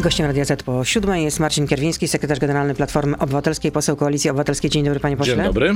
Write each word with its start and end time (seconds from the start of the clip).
Gościem 0.00 0.26
Radia 0.26 0.44
Z 0.44 0.62
po 0.62 0.84
siódmej 0.84 1.24
jest 1.24 1.40
Marcin 1.40 1.66
Kierwiński, 1.66 2.08
sekretarz 2.08 2.38
generalny 2.38 2.74
Platformy 2.74 3.18
Obywatelskiej, 3.18 3.72
poseł 3.72 3.96
Koalicji 3.96 4.30
Obywatelskiej. 4.30 4.70
Dzień 4.70 4.84
dobry, 4.84 5.00
panie 5.00 5.16
pośle. 5.16 5.36
Dzień 5.36 5.44
dobry. 5.44 5.74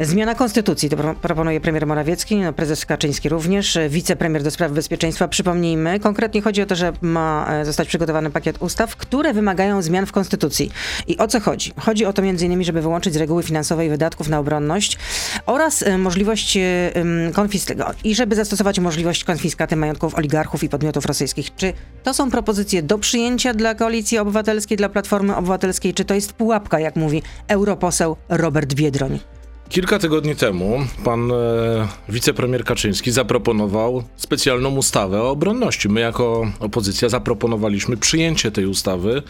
Zmiana 0.00 0.34
konstytucji, 0.34 0.90
to 0.90 0.96
proponuje 1.14 1.60
premier 1.60 1.86
Morawiecki, 1.86 2.40
prezes 2.56 2.86
Kaczyński 2.86 3.28
również, 3.28 3.78
wicepremier 3.88 4.42
do 4.42 4.50
spraw 4.50 4.72
bezpieczeństwa. 4.72 5.28
Przypomnijmy, 5.28 6.00
konkretnie 6.00 6.42
chodzi 6.42 6.62
o 6.62 6.66
to, 6.66 6.76
że 6.76 6.92
ma 7.02 7.46
e, 7.50 7.64
zostać 7.64 7.88
przygotowany 7.88 8.30
pakiet 8.30 8.62
ustaw, 8.62 8.96
które 8.96 9.32
wymagają 9.32 9.82
zmian 9.82 10.06
w 10.06 10.12
konstytucji. 10.12 10.70
I 11.06 11.18
o 11.18 11.28
co 11.28 11.40
chodzi? 11.40 11.72
Chodzi 11.80 12.06
o 12.06 12.12
to 12.12 12.22
m.in., 12.22 12.64
żeby 12.64 12.82
wyłączyć 12.82 13.14
z 13.14 13.16
reguły 13.16 13.42
finansowej 13.42 13.90
wydatków 13.90 14.28
na 14.28 14.38
obronność 14.38 14.98
oraz 15.46 15.82
e, 15.82 15.98
możliwość 15.98 16.56
e, 16.56 16.92
konfiskaty, 17.34 17.82
i 18.04 18.14
żeby 18.14 18.36
zastosować 18.36 18.80
możliwość 18.80 19.24
konfiskaty 19.24 19.76
majątków 19.76 20.14
oligarchów 20.14 20.64
i 20.64 20.68
podmiotów 20.68 21.06
rosyjskich. 21.06 21.56
Czy 21.56 21.72
to 22.02 22.14
są 22.14 22.30
propozycje 22.30 22.82
do 22.82 22.98
przyjęcia 22.98 23.54
dla 23.54 23.74
Koalicji 23.74 24.18
Obywatelskiej, 24.18 24.76
dla 24.76 24.88
Platformy 24.88 25.36
Obywatelskiej, 25.36 25.94
czy 25.94 26.04
to 26.04 26.14
jest 26.14 26.32
pułapka, 26.32 26.80
jak 26.80 26.96
mówi 26.96 27.22
europoseł 27.48 28.16
Robert 28.28 28.74
Biedroń? 28.74 29.18
Kilka 29.68 29.98
tygodni 29.98 30.36
temu 30.36 30.78
pan 31.04 31.32
e, 31.32 31.34
wicepremier 32.08 32.64
Kaczyński 32.64 33.10
zaproponował 33.10 34.02
specjalną 34.16 34.76
ustawę 34.76 35.22
o 35.22 35.30
obronności. 35.30 35.88
My 35.88 36.00
jako 36.00 36.52
opozycja 36.60 37.08
zaproponowaliśmy 37.08 37.96
przyjęcie 37.96 38.50
tej 38.50 38.66
ustawy 38.66 39.22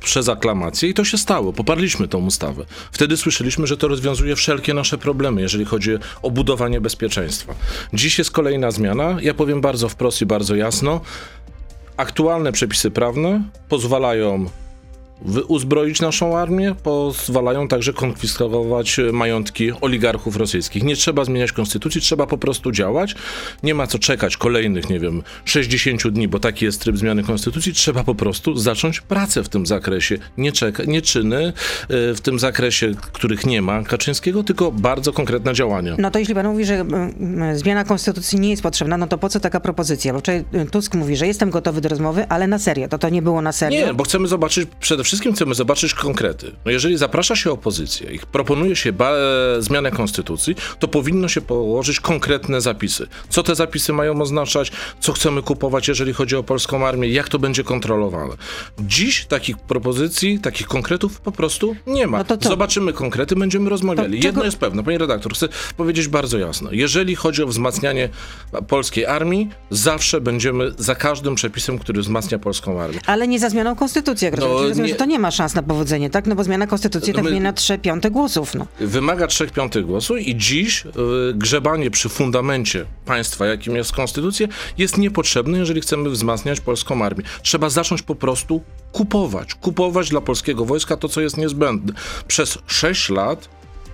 przez 0.00 0.28
aklamację 0.28 0.88
i 0.88 0.94
to 0.94 1.04
się 1.04 1.18
stało. 1.18 1.52
Poparliśmy 1.52 2.08
tą 2.08 2.26
ustawę. 2.26 2.64
Wtedy 2.92 3.16
słyszeliśmy, 3.16 3.66
że 3.66 3.76
to 3.76 3.88
rozwiązuje 3.88 4.36
wszelkie 4.36 4.74
nasze 4.74 4.98
problemy, 4.98 5.40
jeżeli 5.40 5.64
chodzi 5.64 5.90
o 6.22 6.30
budowanie 6.30 6.80
bezpieczeństwa. 6.80 7.54
Dziś 7.92 8.18
jest 8.18 8.30
kolejna 8.30 8.70
zmiana. 8.70 9.16
Ja 9.22 9.34
powiem 9.34 9.60
bardzo 9.60 9.88
wprost 9.88 10.22
i 10.22 10.26
bardzo 10.26 10.54
jasno. 10.54 11.00
Aktualne 11.96 12.52
przepisy 12.52 12.90
prawne 12.90 13.42
pozwalają 13.68 14.46
uzbroić 15.48 16.00
naszą 16.00 16.38
armię, 16.38 16.74
pozwalają 16.82 17.68
także 17.68 17.92
konfiskować 17.92 19.00
majątki 19.12 19.72
oligarchów 19.80 20.36
rosyjskich. 20.36 20.82
Nie 20.82 20.96
trzeba 20.96 21.24
zmieniać 21.24 21.52
konstytucji, 21.52 22.00
trzeba 22.00 22.26
po 22.26 22.38
prostu 22.38 22.72
działać. 22.72 23.14
Nie 23.62 23.74
ma 23.74 23.86
co 23.86 23.98
czekać 23.98 24.36
kolejnych, 24.36 24.90
nie 24.90 25.00
wiem, 25.00 25.22
60 25.44 26.08
dni, 26.08 26.28
bo 26.28 26.38
taki 26.38 26.64
jest 26.64 26.80
tryb 26.80 26.96
zmiany 26.96 27.22
konstytucji. 27.22 27.72
Trzeba 27.72 28.04
po 28.04 28.14
prostu 28.14 28.56
zacząć 28.56 29.00
pracę 29.00 29.44
w 29.44 29.48
tym 29.48 29.66
zakresie. 29.66 30.18
Nie, 30.38 30.52
czeka, 30.52 30.84
nie 30.84 31.02
czyny 31.02 31.46
e, 31.46 31.52
w 32.14 32.20
tym 32.20 32.38
zakresie, 32.38 32.92
których 33.12 33.46
nie 33.46 33.62
ma 33.62 33.82
Kaczyńskiego, 33.82 34.42
tylko 34.42 34.72
bardzo 34.72 35.12
konkretne 35.12 35.54
działania. 35.54 35.96
No 35.98 36.10
to 36.10 36.18
jeśli 36.18 36.34
pan 36.34 36.46
mówi, 36.46 36.64
że 36.64 36.84
zmiana 37.54 37.84
konstytucji 37.84 38.40
nie 38.40 38.50
jest 38.50 38.62
potrzebna, 38.62 38.96
no 38.96 39.06
to 39.06 39.18
po 39.18 39.28
co 39.28 39.40
taka 39.40 39.60
propozycja? 39.60 40.12
Bo 40.12 40.20
wczoraj 40.20 40.44
Tusk 40.70 40.94
mówi, 40.94 41.16
że 41.16 41.26
jestem 41.26 41.50
gotowy 41.50 41.80
do 41.80 41.88
rozmowy, 41.88 42.26
ale 42.28 42.46
na 42.46 42.58
serio. 42.58 42.88
To 42.88 42.98
to 42.98 43.08
nie 43.08 43.22
było 43.22 43.42
na 43.42 43.52
serio? 43.52 43.86
Nie, 43.86 43.94
bo 43.94 44.04
chcemy 44.04 44.28
zobaczyć 44.28 44.68
przede 44.80 45.03
wszystkim 45.04 45.24
wszystkim 45.24 45.34
chcemy 45.34 45.54
zobaczyć 45.54 45.94
konkrety. 45.94 46.52
No 46.64 46.70
jeżeli 46.70 46.96
zaprasza 46.96 47.36
się 47.36 47.50
opozycję 47.50 48.12
i 48.12 48.18
proponuje 48.18 48.76
się 48.76 48.92
zmianę 49.58 49.90
konstytucji, 49.90 50.56
to 50.78 50.88
powinno 50.88 51.28
się 51.28 51.40
położyć 51.40 52.00
konkretne 52.00 52.60
zapisy. 52.60 53.06
Co 53.28 53.42
te 53.42 53.54
zapisy 53.54 53.92
mają 53.92 54.22
oznaczać, 54.22 54.72
co 55.00 55.12
chcemy 55.12 55.42
kupować, 55.42 55.88
jeżeli 55.88 56.12
chodzi 56.12 56.36
o 56.36 56.42
polską 56.42 56.86
armię, 56.86 57.08
jak 57.08 57.28
to 57.28 57.38
będzie 57.38 57.64
kontrolowane. 57.64 58.34
Dziś 58.78 59.26
takich 59.26 59.58
propozycji, 59.58 60.38
takich 60.38 60.66
konkretów 60.66 61.20
po 61.20 61.32
prostu 61.32 61.76
nie 61.86 62.06
ma. 62.06 62.18
No 62.18 62.36
Zobaczymy 62.40 62.92
konkrety, 62.92 63.36
będziemy 63.36 63.70
rozmawiali. 63.70 64.16
Jedno 64.16 64.30
czego... 64.30 64.44
jest 64.44 64.56
pewne, 64.56 64.84
panie 64.84 64.98
redaktor, 64.98 65.34
chcę 65.34 65.48
powiedzieć 65.76 66.08
bardzo 66.08 66.38
jasno. 66.38 66.68
Jeżeli 66.72 67.16
chodzi 67.16 67.42
o 67.42 67.46
wzmacnianie 67.46 68.08
polskiej 68.68 69.06
armii, 69.06 69.50
zawsze 69.70 70.20
będziemy 70.20 70.72
za 70.78 70.94
każdym 70.94 71.34
przepisem, 71.34 71.78
który 71.78 72.00
wzmacnia 72.00 72.38
polską 72.38 72.80
armię. 72.80 72.98
Ale 73.06 73.28
nie 73.28 73.38
za 73.38 73.50
zmianą 73.50 73.76
konstytucji, 73.76 74.24
jak 74.24 74.36
no, 74.36 74.46
rozumiem, 74.46 74.93
to 74.94 75.04
nie 75.04 75.18
ma 75.18 75.30
szans 75.30 75.54
na 75.54 75.62
powodzenie, 75.62 76.10
tak? 76.10 76.26
No 76.26 76.34
bo 76.34 76.44
zmiana 76.44 76.66
konstytucji 76.66 77.12
to 77.12 77.22
wymaga 77.22 77.52
3 77.52 77.78
piąte 77.78 78.10
głosów. 78.10 78.54
No. 78.54 78.66
Wymaga 78.80 79.26
3 79.26 79.46
piątych 79.46 79.86
głosów 79.86 80.18
i 80.20 80.36
dziś 80.36 80.86
y, 80.86 80.90
grzebanie 81.34 81.90
przy 81.90 82.08
fundamencie 82.08 82.84
państwa, 83.04 83.46
jakim 83.46 83.76
jest 83.76 83.92
konstytucja, 83.92 84.46
jest 84.78 84.98
niepotrzebne, 84.98 85.58
jeżeli 85.58 85.80
chcemy 85.80 86.10
wzmacniać 86.10 86.60
polską 86.60 87.04
armię. 87.04 87.24
Trzeba 87.42 87.68
zacząć 87.68 88.02
po 88.02 88.14
prostu 88.14 88.62
kupować. 88.92 89.54
Kupować 89.54 90.10
dla 90.10 90.20
polskiego 90.20 90.64
wojska 90.64 90.96
to, 90.96 91.08
co 91.08 91.20
jest 91.20 91.36
niezbędne. 91.36 91.92
Przez 92.28 92.58
6 92.66 93.08
lat 93.08 93.48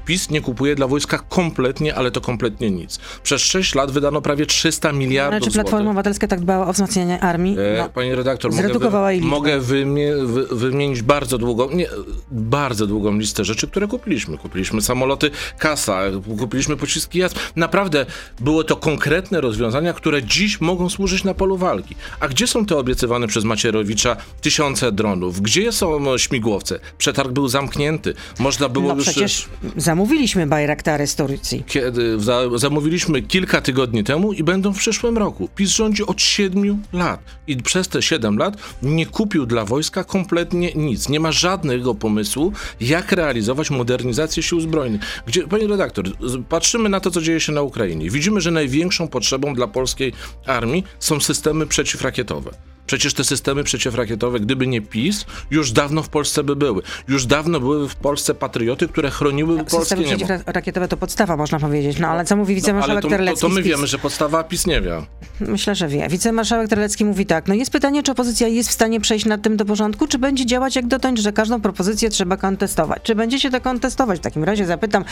PiS 0.05 0.31
nie 0.31 0.41
kupuje 0.41 0.75
dla 0.75 0.87
wojska 0.87 1.19
kompletnie, 1.19 1.95
ale 1.95 2.11
to 2.11 2.21
kompletnie 2.21 2.71
nic. 2.71 2.99
Przez 3.23 3.43
6 3.43 3.75
lat 3.75 3.91
wydano 3.91 4.23
prawie 4.23 4.47
300 4.47 4.93
miliardów 4.93 5.33
Ale 5.33 5.41
czy 5.41 5.51
Platforma 5.51 5.91
Obywatelska 5.91 6.27
tak 6.27 6.41
dbała 6.41 6.67
o 6.67 6.73
wzmocnienie 6.73 7.21
armii? 7.21 7.57
E, 7.59 7.79
no, 7.79 7.89
Pani 7.89 8.15
redaktor, 8.15 8.53
zredukowała 8.53 9.11
mogę, 9.11 9.21
wy, 9.21 9.27
mogę 9.27 9.61
wymie, 9.61 10.17
wy, 10.17 10.47
wymienić 10.47 11.03
bardzo 11.03 11.39
długą, 11.39 11.71
nie, 11.71 11.89
bardzo 12.31 12.87
długą 12.87 13.19
listę 13.19 13.45
rzeczy, 13.45 13.69
które 13.69 13.89
kupiliśmy. 13.89 14.39
Kupiliśmy 14.39 14.83
samoloty 14.83 15.31
Kasa, 15.59 16.01
kupiliśmy 16.39 16.77
pociski 16.77 17.19
JAS. 17.19 17.33
Naprawdę 17.57 18.07
było 18.41 18.65
to 18.65 18.77
konkretne 18.77 19.41
rozwiązania, 19.41 19.93
które 19.93 20.23
dziś 20.23 20.61
mogą 20.61 20.89
służyć 20.89 21.25
na 21.25 21.35
polu 21.35 21.57
walki. 21.57 21.97
A 22.21 22.29
gdzie 22.29 22.47
są 22.47 22.67
te 22.67 22.77
obiecywane 22.77 23.27
przez 23.27 23.45
Macierowicza 23.45 24.17
tysiące 24.41 24.93
dronów? 24.93 25.41
Gdzie 25.41 25.73
są 25.73 26.19
śmigłowce? 26.19 26.79
Przetarg 26.99 27.33
był 27.33 27.49
zamknięty. 27.49 28.15
Można 28.39 28.69
było 28.69 28.89
no 28.89 28.95
już... 28.95 29.05
przecież 29.05 29.49
zamówiliśmy 29.91 30.47
Bajraktary 30.47 31.07
z 31.07 31.15
Turcji. 31.15 31.65
Kiedy 31.67 32.21
za, 32.21 32.41
zamówiliśmy 32.55 33.23
kilka 33.23 33.61
tygodni 33.61 34.05
temu 34.05 34.33
i 34.33 34.43
będą 34.43 34.73
w 34.73 34.79
przyszłym 34.79 35.19
roku. 35.19 35.49
PiS 35.57 35.71
rządzi 35.71 36.07
od 36.07 36.23
siedmiu 36.23 36.79
lat 36.93 37.21
i 37.47 37.57
przez 37.57 37.89
te 37.89 38.03
siedem 38.03 38.39
lat 38.39 38.57
nie 38.83 39.07
kupił 39.07 39.47
dla 39.47 39.65
wojska 39.65 40.05
kompletnie 40.05 40.73
nic. 40.75 41.09
Nie 41.09 41.21
ma 41.21 41.33
żadnego 41.33 41.95
pomysłu, 41.95 42.53
jak 42.81 43.13
realizować 43.13 43.71
modernizację 43.71 44.43
sił 44.43 44.61
zbrojnych. 44.61 45.01
Gdzie, 45.27 45.47
panie 45.47 45.67
redaktor, 45.67 46.05
patrzymy 46.49 46.89
na 46.89 47.01
to, 47.01 47.11
co 47.11 47.23
dzieje 47.23 47.41
się 47.41 47.53
na 47.53 47.63
Ukrainie. 47.63 48.11
Widzimy, 48.11 48.41
że 48.41 48.51
największą 48.51 49.09
potrzebą 49.09 49.55
dla 49.55 49.67
polskiej 49.67 50.13
armii 50.47 50.85
są 50.99 51.21
systemy 51.21 51.67
przeciwrakietowe. 51.67 52.51
Przecież 52.91 53.15
te 53.15 53.25
systemy 53.25 53.65
przeciwrakietowe, 53.65 54.41
gdyby 54.41 54.67
nie 54.67 54.81
PiS, 54.81 55.27
już 55.51 55.73
dawno 55.73 56.03
w 56.03 56.09
Polsce 56.09 56.45
by 56.45 56.57
były. 56.57 56.83
Już 57.09 57.27
dawno 57.27 57.61
były 57.61 57.89
w 57.89 57.95
Polsce 57.97 58.35
patrioty, 58.35 58.89
które 58.89 59.11
chroniły 59.11 59.57
tak, 59.57 59.67
polskie 59.67 59.97
systemy 59.97 60.17
niebo. 60.17 60.25
przeciwrakietowe 60.25 60.89
to 60.89 60.97
podstawa, 60.97 61.37
można 61.37 61.61
powiedzieć. 61.61 61.99
No 61.99 62.09
ale 62.09 62.25
co 62.25 62.37
mówi 62.37 62.55
wicemarszałek 62.55 63.05
no, 63.05 63.11
Terlecki? 63.11 63.41
To, 63.41 63.49
to 63.49 63.55
my 63.55 63.63
wiemy, 63.63 63.87
że 63.87 63.99
podstawa, 63.99 64.45
PiS 64.45 64.67
nie 64.67 64.81
wie. 64.81 65.03
Myślę, 65.41 65.75
że 65.75 65.89
wie. 65.89 66.09
Wicemarszałek 66.09 66.69
Terlecki 66.69 67.05
mówi 67.05 67.27
tak. 67.27 67.49
No 67.49 67.55
jest 67.55 67.71
pytanie, 67.71 68.03
czy 68.03 68.13
opozycja 68.13 68.49
jest 68.49 68.69
w 68.69 68.73
stanie 68.73 69.01
przejść 69.01 69.27
nad 69.27 69.43
tym 69.43 69.57
do 69.57 69.65
porządku, 69.65 70.07
czy 70.07 70.19
będzie 70.19 70.47
działać 70.47 70.77
jak 70.77 70.87
dotąd, 70.87 71.19
że 71.19 71.33
każdą 71.33 71.61
propozycję 71.61 72.11
trzeba 72.11 72.37
kontestować. 72.37 73.03
Czy 73.03 73.15
będzie 73.15 73.41
się 73.41 73.51
to 73.51 73.61
kontestować? 73.61 74.19
W 74.19 74.23
takim 74.23 74.45
razie 74.45 74.67
zapytam, 74.67 75.05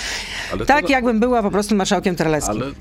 ale 0.53 0.67
tak 0.67 0.87
to... 0.87 0.93
jakbym 0.93 1.21
była 1.21 1.43
po 1.43 1.51
prostu 1.51 1.75
marszałkiem 1.75 2.17
Terleckim. 2.17 2.63
Ale 2.63 2.73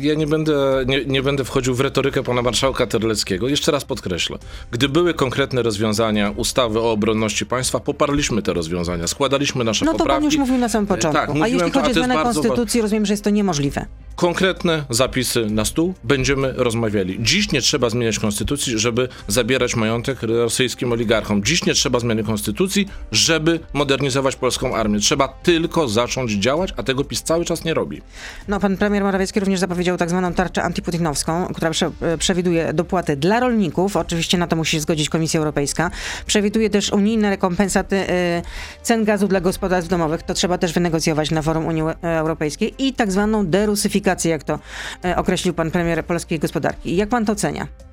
ja 0.00 0.14
nie 0.14 0.26
będę, 0.26 0.84
nie, 0.86 1.04
nie, 1.04 1.22
będę 1.22 1.44
wchodził 1.44 1.74
w 1.74 1.80
retorykę 1.80 2.22
pana 2.22 2.42
marszałka 2.42 2.86
Terleckiego. 2.86 3.48
Jeszcze 3.48 3.72
raz 3.72 3.84
podkreślę. 3.84 4.38
Gdy 4.70 4.88
były 4.88 5.14
konkretne 5.14 5.62
rozwiązania 5.62 6.30
ustawy 6.30 6.80
o 6.80 6.92
obronności 6.92 7.46
państwa, 7.46 7.80
poparliśmy 7.80 8.42
te 8.42 8.52
rozwiązania, 8.52 9.06
składaliśmy 9.06 9.64
nasze 9.64 9.84
no 9.84 9.92
poprawki. 9.92 10.08
No 10.08 10.14
to 10.14 10.20
pan 10.20 10.24
już 10.24 10.36
mówił 10.36 10.58
na 10.58 10.68
samym 10.68 10.86
początku. 10.86 11.26
Tak, 11.26 11.42
a 11.42 11.48
jeśli 11.48 11.70
chodzi 11.70 11.90
o 11.90 11.94
zmianę 11.94 12.14
konstytucji, 12.14 12.82
rozumiem, 12.82 13.06
że 13.06 13.12
jest 13.12 13.24
to 13.24 13.30
niemożliwe 13.30 13.86
konkretne 14.16 14.84
zapisy 14.90 15.46
na 15.50 15.64
stół, 15.64 15.94
będziemy 16.04 16.52
rozmawiali. 16.56 17.18
Dziś 17.20 17.52
nie 17.52 17.60
trzeba 17.60 17.90
zmieniać 17.90 18.18
konstytucji, 18.18 18.78
żeby 18.78 19.08
zabierać 19.28 19.76
majątek 19.76 20.22
rosyjskim 20.22 20.92
oligarchom. 20.92 21.44
Dziś 21.44 21.64
nie 21.64 21.74
trzeba 21.74 22.00
zmiany 22.00 22.24
konstytucji, 22.24 22.88
żeby 23.12 23.60
modernizować 23.72 24.36
polską 24.36 24.76
armię. 24.76 24.98
Trzeba 24.98 25.28
tylko 25.28 25.88
zacząć 25.88 26.32
działać, 26.32 26.74
a 26.76 26.82
tego 26.82 27.04
PiS 27.04 27.22
cały 27.22 27.44
czas 27.44 27.64
nie 27.64 27.74
robi. 27.74 28.02
No, 28.48 28.60
pan 28.60 28.76
premier 28.76 29.02
Morawiecki 29.02 29.40
również 29.40 29.51
zapowiedział 29.58 29.96
tak 29.96 30.10
zwaną 30.10 30.34
tarczę 30.34 30.62
antyputinowską, 30.62 31.46
która 31.46 31.70
prze, 31.70 31.90
e, 32.00 32.18
przewiduje 32.18 32.72
dopłaty 32.72 33.16
dla 33.16 33.40
rolników. 33.40 33.96
Oczywiście 33.96 34.38
na 34.38 34.46
to 34.46 34.56
musi 34.56 34.76
się 34.76 34.80
zgodzić 34.80 35.08
Komisja 35.08 35.38
Europejska. 35.38 35.90
Przewiduje 36.26 36.70
też 36.70 36.92
unijne 36.92 37.30
rekompensaty 37.30 37.96
y, 37.96 38.42
cen 38.82 39.04
gazu 39.04 39.28
dla 39.28 39.40
gospodarstw 39.40 39.90
domowych. 39.90 40.22
To 40.22 40.34
trzeba 40.34 40.58
też 40.58 40.72
wynegocjować 40.72 41.30
na 41.30 41.42
forum 41.42 41.66
Unii 41.66 41.82
Europejskiej. 42.02 42.74
I 42.78 42.92
tak 42.92 43.12
zwaną 43.12 43.46
derusyfikację 43.46 44.30
jak 44.30 44.44
to 44.44 44.58
e, 45.04 45.16
określił 45.16 45.54
pan 45.54 45.70
premier 45.70 46.04
polskiej 46.04 46.38
gospodarki. 46.38 46.96
Jak 46.96 47.08
pan 47.08 47.24
to 47.24 47.32
ocenia? 47.32 47.91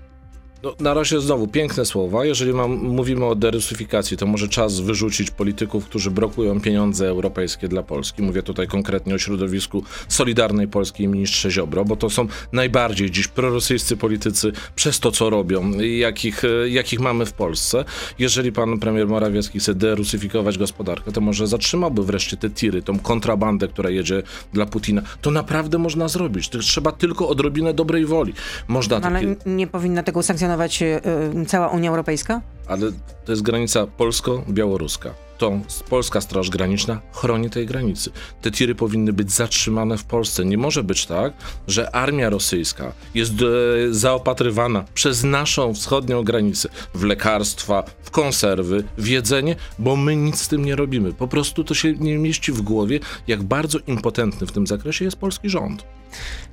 No, 0.63 0.75
na 0.79 0.93
razie 0.93 1.21
znowu 1.21 1.47
piękne 1.47 1.85
słowa. 1.85 2.25
Jeżeli 2.25 2.53
mam, 2.53 2.71
mówimy 2.71 3.25
o 3.25 3.35
derusyfikacji, 3.35 4.17
to 4.17 4.25
może 4.25 4.47
czas 4.47 4.79
wyrzucić 4.79 5.31
polityków, 5.31 5.85
którzy 5.85 6.11
blokują 6.11 6.61
pieniądze 6.61 7.07
europejskie 7.07 7.67
dla 7.67 7.83
Polski. 7.83 8.21
Mówię 8.21 8.43
tutaj 8.43 8.67
konkretnie 8.67 9.15
o 9.15 9.17
środowisku 9.17 9.83
Solidarnej 10.07 10.67
Polski 10.67 11.03
i 11.03 11.07
ministrze 11.07 11.51
Ziobro, 11.51 11.85
bo 11.85 11.95
to 11.95 12.09
są 12.09 12.27
najbardziej 12.51 13.11
dziś 13.11 13.27
prorosyjscy 13.27 13.97
politycy 13.97 14.51
przez 14.75 14.99
to, 14.99 15.11
co 15.11 15.29
robią, 15.29 15.71
jakich, 15.79 16.41
jakich 16.67 16.99
mamy 16.99 17.25
w 17.25 17.33
Polsce. 17.33 17.85
Jeżeli 18.19 18.51
pan 18.51 18.79
premier 18.79 19.07
Morawiecki 19.07 19.59
chce 19.59 19.75
derusyfikować 19.75 20.57
gospodarkę, 20.57 21.11
to 21.11 21.21
może 21.21 21.47
zatrzymałby 21.47 22.03
wreszcie 22.03 22.37
te 22.37 22.49
tiry, 22.49 22.81
tą 22.81 22.99
kontrabandę, 22.99 23.67
która 23.67 23.89
jedzie 23.89 24.23
dla 24.53 24.65
Putina. 24.65 25.01
To 25.21 25.31
naprawdę 25.31 25.77
można 25.77 26.07
zrobić. 26.07 26.49
Trzeba 26.49 26.91
tylko 26.91 27.29
odrobinę 27.29 27.73
dobrej 27.73 28.05
woli. 28.05 28.33
Można 28.67 28.99
no, 28.99 29.07
ale 29.07 29.19
takie... 29.19 29.49
nie 29.49 29.67
powinna 29.67 30.03
tego 30.03 30.23
sankcjonować 30.23 30.48
funkcjonować 30.49 30.81
y, 30.81 31.01
y, 31.41 31.45
cała 31.45 31.67
Unia 31.67 31.89
Europejska? 31.89 32.41
Ale 32.67 32.91
to 33.25 33.31
jest 33.31 33.41
granica 33.41 33.87
polsko-białoruska 33.87 35.13
to 35.39 35.59
Polska 35.89 36.21
Straż 36.21 36.49
Graniczna 36.49 37.01
chroni 37.11 37.49
tej 37.49 37.65
granicy. 37.65 38.11
Te 38.41 38.51
tiry 38.51 38.75
powinny 38.75 39.13
być 39.13 39.31
zatrzymane 39.31 39.97
w 39.97 40.03
Polsce. 40.03 40.45
Nie 40.45 40.57
może 40.57 40.83
być 40.83 41.05
tak, 41.05 41.33
że 41.67 41.95
armia 41.95 42.29
rosyjska 42.29 42.93
jest 43.15 43.33
e, 43.33 43.45
zaopatrywana 43.93 44.85
przez 44.93 45.23
naszą 45.23 45.73
wschodnią 45.73 46.23
granicę 46.23 46.69
w 46.93 47.03
lekarstwa, 47.03 47.83
w 48.03 48.11
konserwy, 48.11 48.83
w 48.97 49.07
jedzenie, 49.07 49.55
bo 49.79 49.95
my 49.95 50.15
nic 50.15 50.41
z 50.41 50.47
tym 50.47 50.65
nie 50.65 50.75
robimy. 50.75 51.13
Po 51.13 51.27
prostu 51.27 51.63
to 51.63 51.73
się 51.73 51.93
nie 51.93 52.17
mieści 52.17 52.51
w 52.51 52.61
głowie, 52.61 52.99
jak 53.27 53.43
bardzo 53.43 53.79
impotentny 53.87 54.47
w 54.47 54.51
tym 54.51 54.67
zakresie 54.67 55.05
jest 55.05 55.17
polski 55.17 55.49
rząd. 55.49 55.83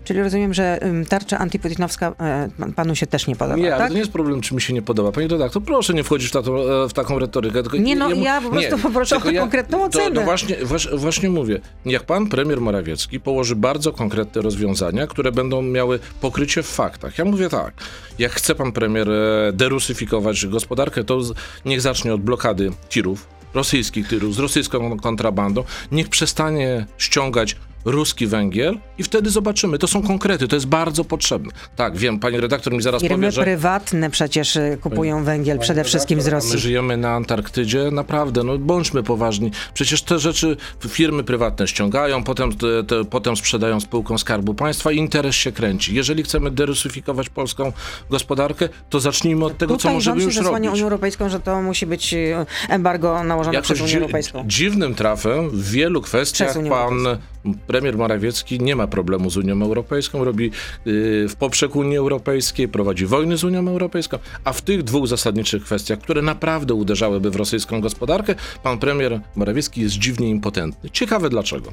Czyli 0.06 0.22
rozumiem, 0.22 0.54
że 0.54 0.80
tarcza 1.08 1.38
antyputinowska 1.38 2.14
e, 2.20 2.48
panu 2.76 2.94
się 2.94 3.06
też 3.06 3.26
nie 3.26 3.36
podoba, 3.36 3.56
Nie, 3.56 3.70
tak? 3.70 3.80
ale 3.80 3.88
to 3.88 3.94
nie 3.94 4.00
jest 4.00 4.12
problem, 4.12 4.40
czy 4.40 4.54
mi 4.54 4.60
się 4.60 4.74
nie 4.74 4.82
podoba. 4.82 5.12
Panie 5.12 5.28
redaktor, 5.28 5.62
proszę 5.62 5.94
nie 5.94 6.04
wchodzić 6.04 6.28
w, 6.28 6.32
tato, 6.32 6.84
e, 6.84 6.88
w 6.88 6.92
taką 6.92 7.18
retorykę. 7.18 7.62
Tylko 7.62 7.76
nie, 7.76 7.96
no 7.96 8.10
ja, 8.10 8.16
ja 8.16 8.40
po 8.40 8.50
prostu 8.50 8.76
nie, 8.76 8.82
poproszę 8.82 9.16
o 9.16 9.30
ja, 9.30 9.40
konkretną 9.40 9.84
ocenę. 9.84 10.08
To, 10.08 10.14
to 10.14 10.22
właśnie, 10.22 10.56
właśnie 10.92 11.30
mówię, 11.30 11.60
jak 11.86 12.02
pan 12.02 12.26
premier 12.26 12.60
Morawiecki 12.60 13.20
położy 13.20 13.56
bardzo 13.56 13.92
konkretne 13.92 14.42
rozwiązania, 14.42 15.06
które 15.06 15.32
będą 15.32 15.62
miały 15.62 15.98
pokrycie 16.20 16.62
w 16.62 16.68
faktach. 16.68 17.18
Ja 17.18 17.24
mówię 17.24 17.48
tak, 17.48 17.74
jak 18.18 18.32
chce 18.32 18.54
pan 18.54 18.72
premier 18.72 19.10
e, 19.10 19.52
derusyfikować 19.52 20.46
gospodarkę, 20.46 21.04
to 21.04 21.20
niech 21.64 21.80
zacznie 21.80 22.14
od 22.14 22.20
blokady 22.20 22.72
tirów, 22.88 23.26
rosyjskich 23.54 24.08
tirów, 24.08 24.34
z 24.34 24.38
rosyjską 24.38 24.98
kontrabandą, 24.98 25.64
niech 25.92 26.08
przestanie 26.08 26.86
ściągać 26.98 27.56
ruski 27.86 28.26
węgiel 28.26 28.78
i 28.98 29.02
wtedy 29.02 29.30
zobaczymy. 29.30 29.78
To 29.78 29.86
są 29.86 30.02
konkrety, 30.02 30.48
to 30.48 30.56
jest 30.56 30.66
bardzo 30.66 31.04
potrzebne. 31.04 31.52
Tak, 31.76 31.96
wiem, 31.96 32.18
pani 32.18 32.40
redaktor 32.40 32.72
mi 32.72 32.82
zaraz 32.82 33.02
Firmy 33.02 33.16
powie, 33.16 33.32
że... 33.32 33.42
prywatne 33.42 34.10
przecież 34.10 34.56
y, 34.56 34.78
kupują 34.80 35.24
węgiel 35.24 35.58
przede 35.58 35.84
wszystkim 35.84 36.20
z 36.20 36.26
Rosji. 36.26 36.52
My 36.52 36.58
żyjemy 36.58 36.96
na 36.96 37.10
Antarktydzie, 37.10 37.90
naprawdę, 37.90 38.42
no 38.42 38.58
bądźmy 38.58 39.02
poważni. 39.02 39.50
Przecież 39.74 40.02
te 40.02 40.18
rzeczy 40.18 40.56
firmy 40.88 41.24
prywatne 41.24 41.68
ściągają, 41.68 42.24
potem, 42.24 42.56
te, 42.56 42.84
te, 42.84 43.04
potem 43.04 43.36
sprzedają 43.36 43.80
spółkom 43.80 44.18
Skarbu 44.18 44.54
Państwa 44.54 44.92
i 44.92 44.96
interes 44.96 45.34
się 45.34 45.52
kręci. 45.52 45.94
Jeżeli 45.94 46.22
chcemy 46.22 46.50
derusyfikować 46.50 47.28
polską 47.28 47.72
gospodarkę, 48.10 48.68
to 48.90 49.00
zacznijmy 49.00 49.44
od 49.44 49.58
tego, 49.58 49.76
Tutaj 49.76 49.90
co 49.90 49.94
możemy 49.94 50.22
już 50.22 50.36
robić. 50.36 50.70
Unią 50.70 50.84
Europejską, 50.84 51.28
że 51.28 51.40
to 51.40 51.62
musi 51.62 51.86
być 51.86 52.14
y, 52.14 52.46
embargo 52.68 53.24
nałożone 53.24 53.54
Jakoś 53.54 53.66
przez 53.66 53.80
Unię 53.80 53.96
Europejską. 53.96 54.44
Dziwnym 54.46 54.94
trafem 54.94 55.50
w 55.50 55.70
wielu 55.70 56.02
kwestiach 56.02 56.54
pan 56.68 57.18
premier 57.66 57.98
Morawiecki 57.98 58.60
nie 58.60 58.76
ma 58.76 58.86
problemu 58.86 59.30
z 59.30 59.36
Unią 59.36 59.62
Europejską, 59.62 60.24
robi 60.24 60.44
yy, 60.44 61.28
w 61.28 61.36
poprzek 61.38 61.76
Unii 61.76 61.96
Europejskiej, 61.96 62.68
prowadzi 62.68 63.06
wojny 63.06 63.36
z 63.36 63.44
Unią 63.44 63.68
Europejską, 63.68 64.18
a 64.44 64.52
w 64.52 64.62
tych 64.62 64.82
dwóch 64.82 65.06
zasadniczych 65.06 65.64
kwestiach, 65.64 65.98
które 65.98 66.22
naprawdę 66.22 66.74
uderzałyby 66.74 67.30
w 67.30 67.36
rosyjską 67.36 67.80
gospodarkę, 67.80 68.34
pan 68.62 68.78
premier 68.78 69.20
Morawiecki 69.36 69.80
jest 69.80 69.94
dziwnie 69.94 70.30
impotentny. 70.30 70.90
Ciekawe 70.90 71.28
dlaczego. 71.28 71.72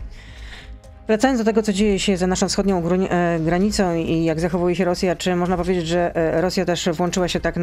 Wracając 1.07 1.39
do 1.39 1.45
tego, 1.45 1.63
co 1.63 1.73
dzieje 1.73 2.00
się 2.00 2.17
za 2.17 2.27
naszą 2.27 2.47
wschodnią 2.47 2.83
e, 2.89 3.39
granicą 3.39 3.95
i 3.95 4.23
jak 4.23 4.39
zachowuje 4.39 4.75
się 4.75 4.85
Rosja, 4.85 5.15
czy 5.15 5.35
można 5.35 5.57
powiedzieć, 5.57 5.88
że 5.88 6.15
e, 6.15 6.41
Rosja 6.41 6.65
też 6.65 6.89
włączyła 6.94 7.27
się 7.27 7.39
tak 7.39 7.55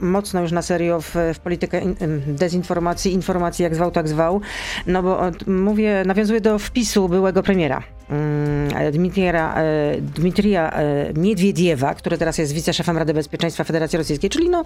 mocno 0.00 0.40
już 0.40 0.52
na 0.52 0.62
serio 0.62 1.00
w, 1.00 1.14
w 1.34 1.38
politykę 1.38 1.80
dezinformacji, 2.26 3.12
informacji 3.12 3.62
jak 3.62 3.74
zwał, 3.74 3.90
tak 3.90 4.08
zwał? 4.08 4.40
No 4.86 5.02
bo 5.02 5.20
mówię, 5.46 6.02
nawiązuję 6.06 6.40
do 6.40 6.58
wpisu 6.58 7.08
byłego 7.08 7.42
premiera 7.42 7.82
Mm, 8.10 8.92
Dmitrija, 8.92 9.54
e, 9.54 10.00
Dmitrija 10.00 10.70
e, 10.70 11.12
Miedwiediewa, 11.14 11.94
który 11.94 12.18
teraz 12.18 12.38
jest 12.38 12.52
wiceszefem 12.52 12.98
Rady 12.98 13.14
Bezpieczeństwa 13.14 13.64
Federacji 13.64 13.98
Rosyjskiej, 13.98 14.30
czyli 14.30 14.50
no 14.50 14.64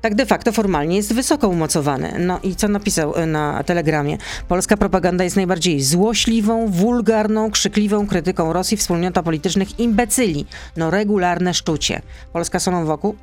tak 0.00 0.14
de 0.14 0.26
facto 0.26 0.52
formalnie 0.52 0.96
jest 0.96 1.14
wysoko 1.14 1.48
umocowany. 1.48 2.12
No 2.18 2.40
i 2.42 2.56
co 2.56 2.68
napisał 2.68 3.14
na 3.26 3.62
telegramie? 3.62 4.18
Polska 4.48 4.76
propaganda 4.76 5.24
jest 5.24 5.36
najbardziej 5.36 5.82
złośliwą, 5.82 6.66
wulgarną, 6.68 7.50
krzykliwą 7.62 8.06
krytyką 8.06 8.52
Rosji 8.52 8.76
wspólnota 8.76 9.22
politycznych 9.22 9.80
imbecyli. 9.80 10.46
No 10.76 10.90
regularne 10.90 11.54
szczucie. 11.54 12.02
Polska 12.32 12.60
solą 12.60 12.84
wokół 12.84 13.16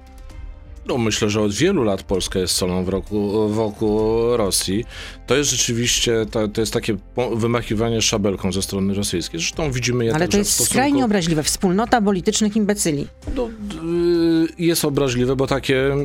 no, 0.90 0.98
myślę, 0.98 1.30
że 1.30 1.42
od 1.42 1.54
wielu 1.54 1.84
lat 1.84 2.04
Polska 2.04 2.40
jest 2.40 2.56
solą 2.56 2.84
wokół, 2.84 3.50
wokół 3.50 4.00
Rosji. 4.38 4.86
To 5.28 5.36
jest 5.36 5.50
rzeczywiście, 5.50 6.26
to, 6.32 6.48
to 6.48 6.62
jest 6.62 6.74
takie 6.74 6.98
wymachiwanie 7.36 8.02
szabelką 8.02 8.52
ze 8.52 8.62
strony 8.62 8.94
rosyjskiej. 8.94 9.40
Zresztą 9.40 9.72
widzimy 9.72 10.06
je 10.06 10.16
Ale 10.16 10.28
to 10.28 10.38
jest 10.38 10.52
stosunku... 10.52 10.74
skrajnie 10.74 11.06
obraźliwe. 11.06 11.44
Wspólnota 11.44 12.02
politycznych 12.02 12.56
imbecyli. 12.56 13.08
No, 13.36 13.48
y, 13.48 14.48
jest 14.60 14.86
obraźliwe, 14.86 15.36
bo 15.36 15.48
takie, 15.48 15.96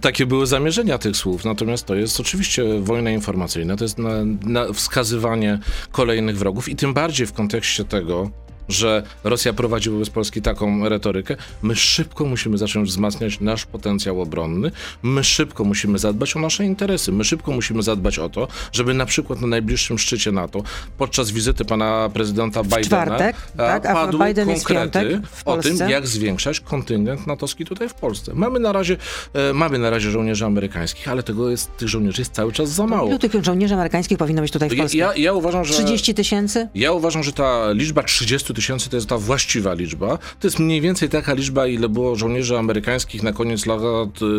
takie 0.00 0.26
były 0.26 0.46
zamierzenia 0.46 0.98
tych 0.98 1.16
słów. 1.16 1.44
Natomiast 1.44 1.86
to 1.86 1.94
jest 1.94 2.20
oczywiście 2.20 2.80
wojna 2.80 3.10
informacyjna. 3.10 3.76
To 3.76 3.84
jest 3.84 3.98
na, 3.98 4.10
na 4.42 4.72
wskazywanie 4.72 5.58
kolejnych 5.92 6.38
wrogów 6.38 6.68
i 6.68 6.76
tym 6.76 6.94
bardziej 6.94 7.26
w 7.26 7.32
kontekście 7.32 7.84
tego, 7.84 8.30
że 8.68 9.02
Rosja 9.24 9.52
prowadzi 9.52 9.90
wobec 9.90 10.10
Polski 10.10 10.42
taką 10.42 10.88
retorykę, 10.88 11.36
my 11.62 11.76
szybko 11.76 12.24
musimy 12.24 12.58
zacząć 12.58 12.88
wzmacniać 12.88 13.40
nasz 13.40 13.66
potencjał 13.66 14.22
obronny, 14.22 14.70
my 15.02 15.24
szybko 15.24 15.64
musimy 15.64 15.98
zadbać 15.98 16.36
o 16.36 16.40
nasze 16.40 16.64
interesy, 16.64 17.12
my 17.12 17.24
szybko 17.24 17.52
musimy 17.52 17.82
zadbać 17.82 18.18
o 18.18 18.28
to, 18.28 18.48
żeby 18.72 18.94
na 18.94 19.06
przykład 19.06 19.40
na 19.40 19.46
najbliższym 19.46 19.98
szczycie 19.98 20.32
NATO 20.32 20.62
podczas 20.98 21.30
wizyty 21.30 21.64
pana 21.64 22.10
prezydenta 22.12 22.62
Bidena 22.62 22.82
czwartek, 22.82 23.36
tak, 23.56 23.86
a 23.86 23.94
padły 23.94 24.26
Biden 24.26 24.48
konkrety 24.48 25.20
o 25.44 25.56
tym, 25.56 25.78
jak 25.88 26.06
zwiększać 26.06 26.60
kontyngent 26.60 27.26
natowski 27.26 27.64
tutaj 27.64 27.88
w 27.88 27.94
Polsce. 27.94 28.32
Mamy 28.34 28.60
na 28.60 28.72
razie, 28.72 28.96
e, 29.34 29.52
mamy 29.52 29.78
na 29.78 29.90
razie 29.90 30.10
żołnierzy 30.10 30.44
amerykańskich, 30.44 31.08
ale 31.08 31.22
tego 31.22 31.50
jest, 31.50 31.76
tych 31.76 31.88
żołnierzy 31.88 32.20
jest 32.20 32.32
cały 32.32 32.52
czas 32.52 32.68
za 32.68 32.86
mało. 32.86 33.08
Ilu 33.08 33.18
tych 33.18 33.44
żołnierzy 33.44 33.74
amerykańskich 33.74 34.18
powinno 34.18 34.42
być 34.42 34.52
tutaj 34.52 34.70
w 34.70 34.76
Polsce? 34.76 34.96
Ja, 34.96 35.14
ja 35.16 35.32
uważam, 35.32 35.64
że... 35.64 35.74
30 35.74 36.14
tysięcy? 36.14 36.68
Ja 36.74 36.92
uważam, 36.92 37.22
że 37.22 37.32
ta 37.32 37.72
liczba 37.72 38.02
30 38.02 38.54
tysięcy 38.58 38.90
to 38.90 38.96
jest 38.96 39.08
ta 39.08 39.18
właściwa 39.18 39.74
liczba. 39.74 40.18
To 40.40 40.46
jest 40.46 40.58
mniej 40.58 40.80
więcej 40.80 41.08
taka 41.08 41.34
liczba, 41.34 41.66
ile 41.66 41.88
było 41.88 42.16
żołnierzy 42.16 42.58
amerykańskich 42.58 43.22
na 43.22 43.32
koniec 43.32 43.66
lat 43.66 43.80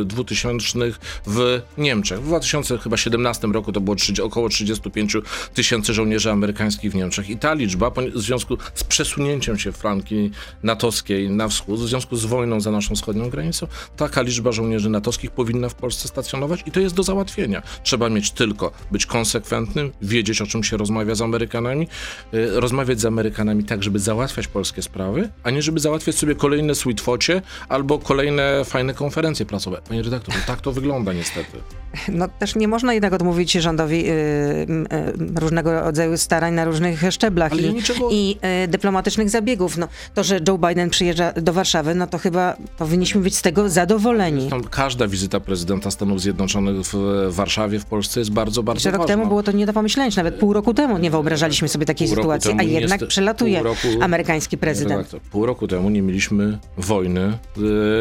2000 0.06 0.80
w 1.28 1.62
Niemczech. 1.78 2.22
W 2.22 2.26
2017 2.26 3.48
roku 3.48 3.72
to 3.72 3.82
było 3.82 3.96
około 4.24 4.50
35 4.50 5.18
tysięcy 5.54 5.94
żołnierzy 5.94 6.32
amerykańskich 6.32 6.92
w 6.92 6.96
Niemczech. 6.96 7.30
I 7.30 7.38
ta 7.38 7.54
liczba 7.54 7.90
w 7.90 8.20
związku 8.22 8.58
z 8.74 8.84
przesunięciem 8.84 9.60
się 9.60 9.72
flanki 9.72 10.32
natowskiej 10.64 11.30
na 11.30 11.48
wschód, 11.48 11.80
w 11.80 11.88
związku 11.88 12.16
z 12.16 12.26
wojną 12.26 12.62
za 12.62 12.72
naszą 12.72 12.96
wschodnią 12.96 13.30
granicą, 13.30 13.68
taka 13.98 14.22
liczba 14.22 14.52
żołnierzy 14.52 14.90
natowskich 14.90 15.32
powinna 15.32 15.70
w 15.70 15.76
Polsce 15.76 16.08
stacjonować 16.08 16.64
i 16.66 16.72
to 16.72 16.80
jest 16.80 16.96
do 16.96 17.04
załatwienia. 17.04 17.62
Trzeba 17.84 18.10
mieć 18.10 18.32
tylko 18.32 18.72
być 18.92 19.06
konsekwentnym, 19.06 19.92
wiedzieć 20.02 20.42
o 20.42 20.46
czym 20.46 20.64
się 20.64 20.78
rozmawia 20.78 21.16
z 21.16 21.22
Amerykanami, 21.22 21.88
y, 22.34 22.60
rozmawiać 22.60 23.00
z 23.00 23.06
Amerykanami 23.06 23.64
tak, 23.64 23.84
żeby 23.84 24.00
załatwiać 24.10 24.48
polskie 24.48 24.82
sprawy, 24.82 25.30
a 25.44 25.50
nie 25.50 25.62
żeby 25.62 25.80
załatwiać 25.80 26.16
sobie 26.16 26.36
kolejne 26.36 26.76
sweetfocie 26.76 27.42
albo 27.70 28.00
kolejne 28.00 28.66
fajne 28.66 28.94
konferencje 28.94 29.46
prasowe. 29.46 29.82
Panie 29.90 30.04
redaktorze, 30.04 30.40
tak 30.48 30.62
to 30.62 30.72
wygląda 30.72 31.14
niestety. 31.14 31.58
No 32.10 32.28
też 32.40 32.56
nie 32.56 32.68
można 32.68 32.94
jednak 32.94 33.14
odmówić 33.14 33.52
rządowi 33.52 34.04
yy, 34.04 34.10
yy, 34.10 35.40
różnego 35.40 35.82
rodzaju 35.82 36.18
starań 36.18 36.54
na 36.54 36.66
różnych 36.66 37.02
szczeblach 37.12 37.60
i, 37.60 37.74
niczego... 37.74 38.10
i 38.12 38.28
yy, 38.62 38.68
dyplomatycznych 38.68 39.30
zabiegów. 39.30 39.78
No, 39.78 39.88
to, 40.14 40.24
że 40.24 40.40
Joe 40.48 40.58
Biden 40.58 40.90
przyjeżdża 40.90 41.34
do 41.34 41.54
Warszawy, 41.54 41.96
no 41.96 42.08
to 42.08 42.18
chyba 42.18 42.56
powinniśmy 42.78 43.22
być 43.22 43.38
z 43.38 43.42
tego 43.42 43.70
zadowoleni. 43.70 44.50
Zresztą 44.50 44.70
każda 44.70 45.08
wizyta 45.08 45.40
prezydenta 45.40 45.92
Stanów 45.92 46.22
Zjednoczonych 46.22 46.76
w 46.94 47.28
Warszawie, 47.30 47.80
w 47.80 47.86
Polsce 47.86 48.20
jest 48.20 48.32
bardzo, 48.32 48.64
bardzo 48.64 48.92
rok 48.92 49.02
ważna. 49.02 49.16
temu 49.16 49.28
było 49.28 49.44
to 49.44 49.52
nie 49.52 49.66
do 49.66 49.74
pomyślenia, 49.74 50.12
nawet 50.16 50.36
pół 50.36 50.54
roku 50.54 50.74
temu 50.74 50.98
nie 50.98 51.12
wyobrażaliśmy 51.12 51.68
sobie 51.68 51.86
takiej 51.86 52.08
pół 52.08 52.16
sytuacji, 52.16 52.52
a 52.60 52.64
jednak 52.64 53.08
przelatuje 53.08 53.64
roku, 53.64 53.88
amerykański 54.02 54.58
prezydent. 54.58 55.16
Pół 55.32 55.46
roku 55.46 55.68
temu 55.68 55.90
nie 55.90 56.02
mieliśmy 56.02 56.58
wojny 56.78 57.38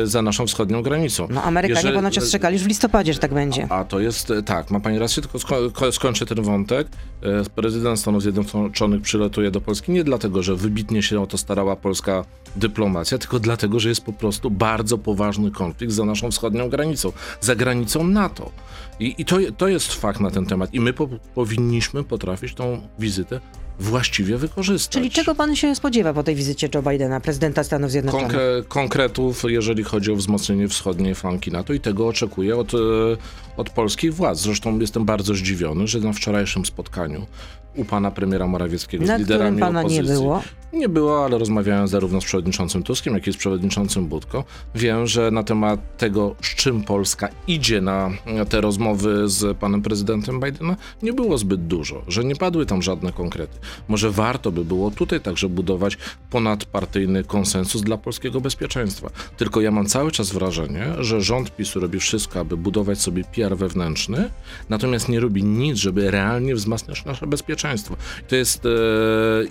y, 0.02 0.06
za 0.06 0.22
naszą 0.22 0.46
wschodnią 0.46 0.82
granicą. 0.82 1.28
No 1.30 1.42
Amerykanie 1.42 1.78
Jeżeli, 1.78 1.94
ponoć 1.94 2.18
ostrzekali 2.18 2.54
już 2.54 2.64
w 2.64 2.66
listopadzie, 2.66 3.12
że 3.12 3.18
tak 3.18 3.34
będzie. 3.34 3.66
A, 3.70 3.78
a 3.78 3.84
to 3.84 4.00
jest, 4.00 4.30
e, 4.30 4.42
tak, 4.42 4.70
ma 4.70 4.80
pani 4.80 4.98
rację, 4.98 5.22
tylko 5.22 5.38
sko 5.38 5.92
skończę 5.92 6.26
ten 6.26 6.42
wątek. 6.42 6.88
E, 7.22 7.50
prezydent 7.54 8.00
Stanów 8.00 8.22
Zjednoczonych 8.22 9.02
przylatuje 9.02 9.50
do 9.50 9.60
Polski 9.60 9.92
nie 9.92 10.04
dlatego, 10.04 10.42
że 10.42 10.56
wybitnie 10.56 11.02
się 11.02 11.20
o 11.20 11.26
to 11.26 11.38
starała 11.38 11.76
polska 11.76 12.24
dyplomacja, 12.56 13.18
tylko 13.18 13.40
dlatego, 13.40 13.80
że 13.80 13.88
jest 13.88 14.04
po 14.04 14.12
prostu 14.12 14.50
bardzo 14.50 14.98
poważny 14.98 15.50
konflikt 15.50 15.92
za 15.92 16.04
naszą 16.04 16.30
wschodnią 16.30 16.68
granicą, 16.68 17.12
za 17.40 17.56
granicą 17.56 18.04
NATO. 18.04 18.50
I, 19.00 19.14
i 19.18 19.24
to, 19.24 19.36
to 19.56 19.68
jest 19.68 19.94
fakt 19.94 20.20
na 20.20 20.30
ten 20.30 20.46
temat. 20.46 20.74
I 20.74 20.80
my 20.80 20.92
po 20.92 21.08
powinniśmy 21.34 22.04
potrafić 22.04 22.54
tą 22.54 22.80
wizytę 22.98 23.40
właściwie 23.80 24.36
wykorzystać. 24.36 24.92
Czyli 24.92 25.10
czego 25.10 25.34
pan 25.34 25.56
się 25.56 25.74
spodziewa 25.74 26.12
po 26.12 26.22
tej 26.22 26.34
wizycie 26.34 26.68
Joe 26.74 26.82
Bidena, 26.82 27.20
prezydenta 27.20 27.64
Stanów 27.64 27.90
Zjednoczonych? 27.90 28.32
Konkre- 28.32 28.64
konkretów, 28.68 29.44
jeżeli 29.48 29.84
chodzi 29.84 30.12
o 30.12 30.16
wzmocnienie 30.16 30.68
wschodniej 30.68 31.14
flanki 31.14 31.50
NATO 31.50 31.72
i 31.72 31.80
tego 31.80 32.08
oczekuję 32.08 32.56
od, 32.56 32.74
e, 32.74 32.76
od 33.56 33.70
polskich 33.70 34.14
władz. 34.14 34.38
Zresztą 34.38 34.78
jestem 34.78 35.04
bardzo 35.04 35.34
zdziwiony, 35.34 35.86
że 35.86 36.00
na 36.00 36.12
wczorajszym 36.12 36.66
spotkaniu 36.66 37.26
u 37.78 37.84
pana 37.84 38.10
premiera 38.10 38.46
Morawieckiego 38.46 39.04
Na 39.04 39.16
z 39.16 39.20
liderami 39.20 39.60
pana 39.60 39.80
opozycji. 39.80 40.02
nie 40.02 40.12
było. 40.12 40.42
Nie 40.72 40.88
było, 40.88 41.24
ale 41.24 41.38
rozmawiałem 41.38 41.88
zarówno 41.88 42.20
z 42.20 42.24
przewodniczącym 42.24 42.82
Tuskiem, 42.82 43.14
jak 43.14 43.26
i 43.26 43.32
z 43.32 43.36
przewodniczącym 43.36 44.06
Budką. 44.06 44.44
Wiem, 44.74 45.06
że 45.06 45.30
na 45.30 45.42
temat 45.42 45.96
tego, 45.96 46.34
z 46.42 46.54
czym 46.54 46.84
Polska 46.84 47.28
idzie 47.46 47.80
na 47.80 48.10
te 48.48 48.60
rozmowy 48.60 49.28
z 49.28 49.58
panem 49.58 49.82
prezydentem 49.82 50.40
Bidena, 50.40 50.76
nie 51.02 51.12
było 51.12 51.38
zbyt 51.38 51.66
dużo, 51.66 52.02
że 52.08 52.24
nie 52.24 52.36
padły 52.36 52.66
tam 52.66 52.82
żadne 52.82 53.12
konkrety. 53.12 53.58
Może 53.88 54.10
warto 54.10 54.52
by 54.52 54.64
było 54.64 54.90
tutaj 54.90 55.20
także 55.20 55.48
budować 55.48 55.98
ponadpartyjny 56.30 57.24
konsensus 57.24 57.82
dla 57.82 57.96
polskiego 57.96 58.40
bezpieczeństwa. 58.40 59.10
Tylko 59.36 59.60
ja 59.60 59.70
mam 59.70 59.86
cały 59.86 60.10
czas 60.12 60.30
wrażenie, 60.30 60.86
że 60.98 61.20
rząd 61.20 61.56
PiSu 61.56 61.80
robi 61.80 62.00
wszystko, 62.00 62.40
aby 62.40 62.56
budować 62.56 63.00
sobie 63.00 63.24
PR 63.24 63.56
wewnętrzny, 63.56 64.30
natomiast 64.68 65.08
nie 65.08 65.20
robi 65.20 65.44
nic, 65.44 65.76
żeby 65.76 66.10
realnie 66.10 66.54
wzmacniać 66.54 67.04
nasze 67.04 67.26
bezpieczeństwo. 67.26 67.67
To 68.28 68.36
jest, 68.36 68.66
e, 68.66 68.68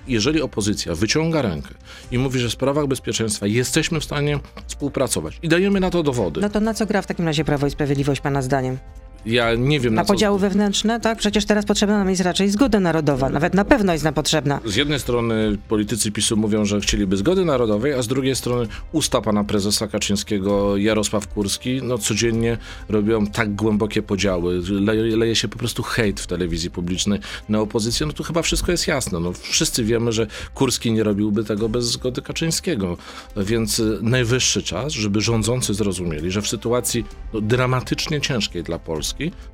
jeżeli 0.07 0.41
opozycja 0.41 0.95
wyciąga 0.95 1.41
rękę 1.41 1.69
i 2.11 2.17
mówi, 2.17 2.39
że 2.39 2.49
w 2.49 2.51
sprawach 2.51 2.87
bezpieczeństwa 2.87 3.47
jesteśmy 3.47 3.99
w 3.99 4.03
stanie 4.03 4.39
współpracować 4.67 5.39
i 5.43 5.49
dajemy 5.49 5.79
na 5.79 5.89
to 5.89 6.03
dowody. 6.03 6.41
No 6.41 6.49
to 6.49 6.59
na 6.59 6.73
co 6.73 6.85
gra 6.85 7.01
w 7.01 7.07
takim 7.07 7.25
razie 7.25 7.45
Prawo 7.45 7.67
i 7.67 7.71
Sprawiedliwość 7.71 8.21
pana 8.21 8.41
zdaniem? 8.41 8.77
Ja 9.25 9.55
nie 9.55 9.79
wiem 9.79 9.93
Na 9.95 10.01
na 10.01 10.05
co... 10.05 10.13
podziały 10.13 10.39
wewnętrzne, 10.39 10.99
tak? 10.99 11.17
Przecież 11.17 11.45
teraz 11.45 11.65
potrzebna 11.65 11.97
nam 11.97 12.09
jest 12.09 12.21
raczej 12.21 12.49
zgoda 12.49 12.79
narodowa. 12.79 13.29
Nawet 13.29 13.53
na 13.53 13.65
pewno 13.65 13.93
jest 13.93 14.03
nam 14.05 14.13
potrzebna. 14.13 14.59
Z 14.65 14.75
jednej 14.75 14.99
strony 14.99 15.57
politycy 15.67 16.11
PiSu 16.11 16.37
mówią, 16.37 16.65
że 16.65 16.81
chcieliby 16.81 17.17
zgody 17.17 17.45
narodowej, 17.45 17.93
a 17.93 18.01
z 18.01 18.07
drugiej 18.07 18.35
strony 18.35 18.67
usta 18.91 19.21
pana 19.21 19.43
prezesa 19.43 19.87
Kaczyńskiego, 19.87 20.77
Jarosław 20.77 21.27
Kurski, 21.27 21.79
no 21.83 21.97
codziennie 21.97 22.57
robią 22.89 23.27
tak 23.27 23.55
głębokie 23.55 24.01
podziały. 24.01 24.61
Leje, 24.69 25.17
leje 25.17 25.35
się 25.35 25.47
po 25.47 25.57
prostu 25.57 25.83
hejt 25.83 26.19
w 26.19 26.27
telewizji 26.27 26.71
publicznej 26.71 27.19
na 27.49 27.59
opozycję. 27.59 28.05
No 28.07 28.13
tu 28.13 28.23
chyba 28.23 28.41
wszystko 28.41 28.71
jest 28.71 28.87
jasne. 28.87 29.19
No, 29.19 29.33
wszyscy 29.33 29.83
wiemy, 29.83 30.11
że 30.11 30.27
Kurski 30.53 30.91
nie 30.91 31.03
robiłby 31.03 31.43
tego 31.43 31.69
bez 31.69 31.85
zgody 31.85 32.21
Kaczyńskiego. 32.21 32.97
Więc 33.37 33.79
y, 33.79 33.99
najwyższy 34.01 34.63
czas, 34.63 34.93
żeby 34.93 35.21
rządzący 35.21 35.73
zrozumieli, 35.73 36.31
że 36.31 36.41
w 36.41 36.47
sytuacji 36.47 37.05
no, 37.33 37.41
dramatycznie 37.41 38.21
ciężkiej 38.21 38.63
dla 38.63 38.79
Polski, 38.79 39.06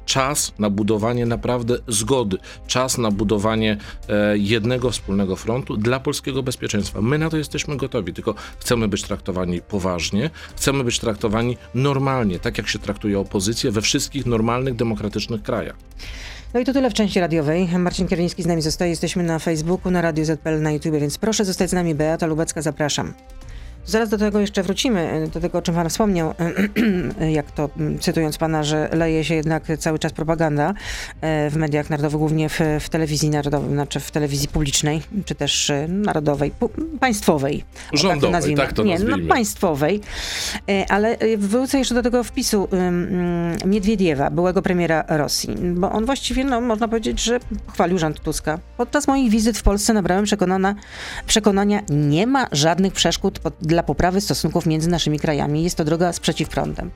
czas 0.06 0.54
na 0.60 0.70
budowanie 0.70 1.26
naprawdę 1.26 1.78
zgody, 1.88 2.38
czas 2.68 2.98
na 2.98 3.12
budowanie 3.12 3.78
e, 4.10 4.38
jednego 4.38 4.92
wspólnego 4.92 5.36
frontu 5.36 5.78
dla 5.78 6.00
polskiego 6.00 6.44
bezpieczeństwa. 6.44 7.02
My 7.02 7.18
na 7.18 7.30
to 7.30 7.38
jesteśmy 7.38 7.78
gotowi, 7.78 8.14
tylko 8.14 8.36
chcemy 8.60 8.88
być 8.88 9.04
traktowani 9.04 9.62
poważnie, 9.62 10.30
chcemy 10.56 10.84
być 10.84 11.00
traktowani 11.00 11.58
normalnie, 11.76 12.40
tak 12.40 12.58
jak 12.58 12.68
się 12.68 12.80
traktuje 12.80 13.20
opozycję 13.20 13.72
we 13.72 13.82
wszystkich 13.82 14.26
normalnych, 14.26 14.76
demokratycznych 14.76 15.44
krajach. 15.44 15.76
No 16.54 16.60
i 16.60 16.66
to 16.66 16.74
tyle 16.74 16.90
w 16.90 16.94
części 16.94 17.20
radiowej. 17.20 17.68
Marcin 17.80 18.08
Kierwiński 18.08 18.44
z 18.44 18.46
nami 18.46 18.62
zostaje. 18.62 18.90
Jesteśmy 18.90 19.24
na 19.24 19.40
Facebooku, 19.40 19.92
na 19.92 20.02
Radio 20.02 20.26
ZPL, 20.26 20.62
na 20.62 20.72
YouTube, 20.72 21.00
więc 21.00 21.18
proszę 21.18 21.46
zostać 21.46 21.70
z 21.70 21.74
nami. 21.74 21.96
Beata 21.96 22.26
Lubecka, 22.26 22.62
zapraszam. 22.62 23.14
Zaraz 23.86 24.10
do 24.10 24.18
tego 24.18 24.40
jeszcze 24.40 24.64
wrócimy, 24.64 25.28
do 25.34 25.40
tego, 25.40 25.58
o 25.58 25.62
czym 25.62 25.76
pan 25.76 25.90
wspomniał, 25.90 26.34
jak 27.40 27.52
to 27.52 27.70
mm, 27.78 28.00
cytując 28.00 28.38
pana, 28.38 28.64
że 28.64 28.90
leje 28.92 29.24
się 29.24 29.36
jednak 29.36 29.64
cały 29.80 30.00
czas 30.00 30.14
propaganda 30.14 30.74
e, 31.22 31.50
w 31.50 31.56
mediach 31.56 31.90
narodowych, 31.90 32.20
głównie 32.20 32.50
w, 32.50 32.60
w 32.80 32.90
telewizji 32.90 33.30
narodowej, 33.30 33.70
znaczy 33.74 34.00
w 34.00 34.12
telewizji 34.12 34.48
publicznej, 34.48 35.02
czy 35.26 35.36
też 35.36 35.70
e, 35.70 35.88
narodowej, 35.88 36.52
państwowej. 37.00 37.64
o 37.64 37.82
tak 37.82 37.92
to 37.92 37.98
Rządowej, 37.98 38.32
nazwijmy. 38.32 38.62
tak 38.62 38.74
to 38.74 38.84
Nie, 38.84 39.00
no 39.00 39.06
nazwijmy. 39.06 39.30
państwowej. 39.30 40.02
E, 40.70 40.86
Ale 40.92 41.18
e, 41.20 41.38
wrócę 41.38 41.78
jeszcze 41.78 41.96
do 41.96 42.02
tego 42.04 42.24
wpisu 42.24 42.68
ym, 42.74 43.54
Miedwiediewa, 43.66 44.30
byłego 44.30 44.62
premiera 44.62 45.04
Rosji, 45.08 45.56
bo 45.76 45.92
on 45.92 46.06
właściwie, 46.06 46.44
no, 46.46 46.62
można 46.62 46.88
powiedzieć, 46.88 47.24
że 47.24 47.40
chwalił 47.74 47.98
rząd 48.00 48.20
Tuska. 48.20 48.60
Podczas 48.78 49.08
moich 49.08 49.32
wizyt 49.32 49.58
w 49.58 49.64
Polsce 49.64 49.94
nabrałem 49.94 50.26
przekonania, 51.28 51.82
nie 51.90 52.28
ma 52.28 52.48
żadnych 52.52 52.94
przeszkód 52.94 53.40
pod, 53.40 53.54
dla 53.74 53.84
poprawy 53.84 54.22
stosunków 54.22 54.66
między 54.66 54.90
naszymi 54.90 55.20
krajami. 55.20 55.64
Jest 55.64 55.76
to 55.78 55.86
droga 55.86 56.14
z 56.14 56.20
przeciwprądem. 56.20 56.92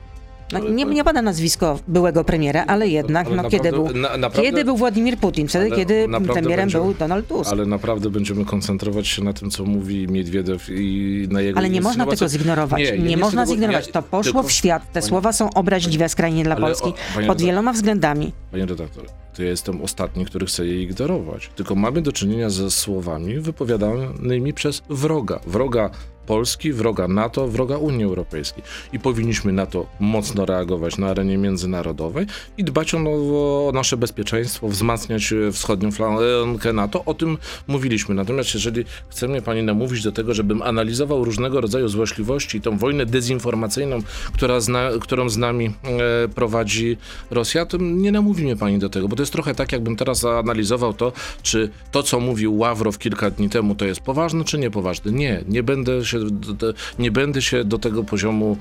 No, 0.52 0.58
nie, 0.68 0.84
nie 0.84 1.04
pada 1.04 1.22
nazwisko 1.22 1.78
byłego 1.88 2.24
premiera, 2.24 2.64
ale 2.66 2.88
jednak, 2.88 3.26
Ale 3.26 3.36
no, 3.36 3.42
naprawdę- 3.42 3.70
kiedy, 3.70 3.76
był, 3.76 4.00
na- 4.00 4.16
naprawdę- 4.16 4.42
kiedy 4.42 4.64
był 4.64 4.76
Władimir 4.76 5.16
Putin? 5.18 5.48
Wtedy, 5.48 5.70
kiedy 5.70 6.06
premierem 6.32 6.44
będziemy- 6.64 6.84
był 6.84 6.94
Donald 6.94 7.28
Tusk. 7.28 7.52
Ale 7.52 7.66
naprawdę 7.66 8.10
będziemy 8.10 8.44
koncentrować 8.44 9.08
się 9.08 9.24
na 9.24 9.32
tym, 9.32 9.50
co 9.50 9.64
mówi 9.64 10.08
Miedwiediew 10.08 10.66
i 10.70 11.28
na 11.30 11.40
jego 11.40 11.58
Ale 11.58 11.70
nie 11.70 11.80
można 11.80 12.06
tego 12.06 12.28
zignorować. 12.28 12.78
Nie, 12.80 12.92
Nie, 12.92 12.98
nie 12.98 13.16
można 13.16 13.42
tego- 13.42 13.52
zignorować. 13.54 13.88
to 13.90 14.02
poszło 14.02 14.32
tylko- 14.32 14.48
w 14.48 14.52
świat. 14.52 14.82
Te 14.92 15.00
Pani- 15.00 15.06
słowa 15.08 15.32
są 15.32 15.50
obraźliwe 15.54 16.08
skrajnie 16.08 16.44
dla 16.44 16.56
o- 16.56 16.60
Polski 16.60 16.92
panie 17.14 17.26
pod 17.26 17.42
wieloma 17.42 17.72
względami. 17.72 18.32
Panie 18.50 18.66
redaktor, 18.66 19.04
to 19.36 19.42
ja 19.42 19.48
jestem 19.50 19.82
ostatni, 19.82 20.24
który 20.26 20.46
chce 20.46 20.66
je 20.66 20.82
ignorować. 20.82 21.50
Tylko 21.56 21.74
mamy 21.74 22.02
do 22.02 22.12
czynienia 22.12 22.50
ze 22.50 22.70
słowami 22.70 23.40
wypowiadanymi 23.40 24.52
przez 24.54 24.82
wroga. 24.90 25.40
Wroga 25.46 25.90
Polski, 26.28 26.72
wroga 26.72 27.08
NATO, 27.08 27.48
wroga 27.48 27.76
Unii 27.76 28.04
Europejskiej. 28.04 28.64
I 28.92 28.98
powinniśmy 28.98 29.52
na 29.52 29.66
to 29.66 29.86
mocno 30.00 30.46
reagować 30.46 30.98
na 30.98 31.06
arenie 31.06 31.38
międzynarodowej 31.38 32.26
i 32.58 32.64
dbać 32.64 32.94
o, 32.94 32.98
o 32.98 33.70
nasze 33.74 33.96
bezpieczeństwo, 33.96 34.68
wzmacniać 34.68 35.32
e, 35.32 35.52
wschodnią 35.52 35.92
flankę 35.92 36.72
NATO. 36.72 37.04
O 37.04 37.14
tym 37.14 37.38
mówiliśmy. 37.66 38.14
Natomiast 38.14 38.54
jeżeli 38.54 38.84
chce 39.08 39.28
mnie 39.28 39.42
pani 39.42 39.62
namówić 39.62 40.02
do 40.02 40.12
tego, 40.12 40.34
żebym 40.34 40.62
analizował 40.62 41.24
różnego 41.24 41.60
rodzaju 41.60 41.88
złośliwości 41.88 42.58
i 42.58 42.60
tą 42.60 42.78
wojnę 42.78 43.06
dezinformacyjną, 43.06 43.98
która 44.32 44.60
zna, 44.60 44.90
którą 45.00 45.28
z 45.28 45.36
nami 45.36 45.66
e, 45.66 46.28
prowadzi 46.28 46.96
Rosja, 47.30 47.66
to 47.66 47.76
nie 47.80 48.12
namówi 48.12 48.44
mnie 48.44 48.56
pani 48.56 48.78
do 48.78 48.88
tego, 48.88 49.08
bo 49.08 49.16
to 49.16 49.22
jest 49.22 49.32
trochę 49.32 49.54
tak, 49.54 49.72
jakbym 49.72 49.96
teraz 49.96 50.24
analizował 50.24 50.94
to, 50.94 51.12
czy 51.42 51.70
to, 51.90 52.02
co 52.02 52.20
mówił 52.20 52.58
Ławrow 52.58 52.98
kilka 52.98 53.30
dni 53.30 53.48
temu, 53.48 53.74
to 53.74 53.84
jest 53.84 54.00
poważne, 54.00 54.44
czy 54.44 54.58
niepoważne. 54.58 55.12
Nie, 55.12 55.44
nie 55.48 55.62
będę 55.62 56.04
się, 56.04 56.17
do, 56.30 56.72
nie 56.98 57.10
będę 57.10 57.42
się 57.42 57.64
do 57.64 57.78
tego 57.78 58.04
poziomu 58.04 58.56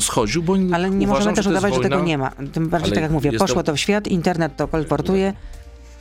schodził, 0.00 0.42
bo 0.42 0.56
Ale 0.72 0.90
nie 0.90 1.06
uważam, 1.06 1.08
możemy 1.08 1.36
też 1.36 1.44
że 1.44 1.50
udawać, 1.50 1.74
że 1.74 1.80
tego 1.80 1.96
wojna. 1.96 2.08
nie 2.08 2.18
ma. 2.18 2.30
Tym 2.52 2.68
bardziej, 2.68 2.92
tak 2.92 3.02
jak 3.02 3.12
mówię, 3.12 3.32
poszło 3.32 3.62
to 3.62 3.74
w 3.74 3.78
świat, 3.80 4.06
internet 4.06 4.56
to 4.56 4.68
kolportuje. 4.68 5.32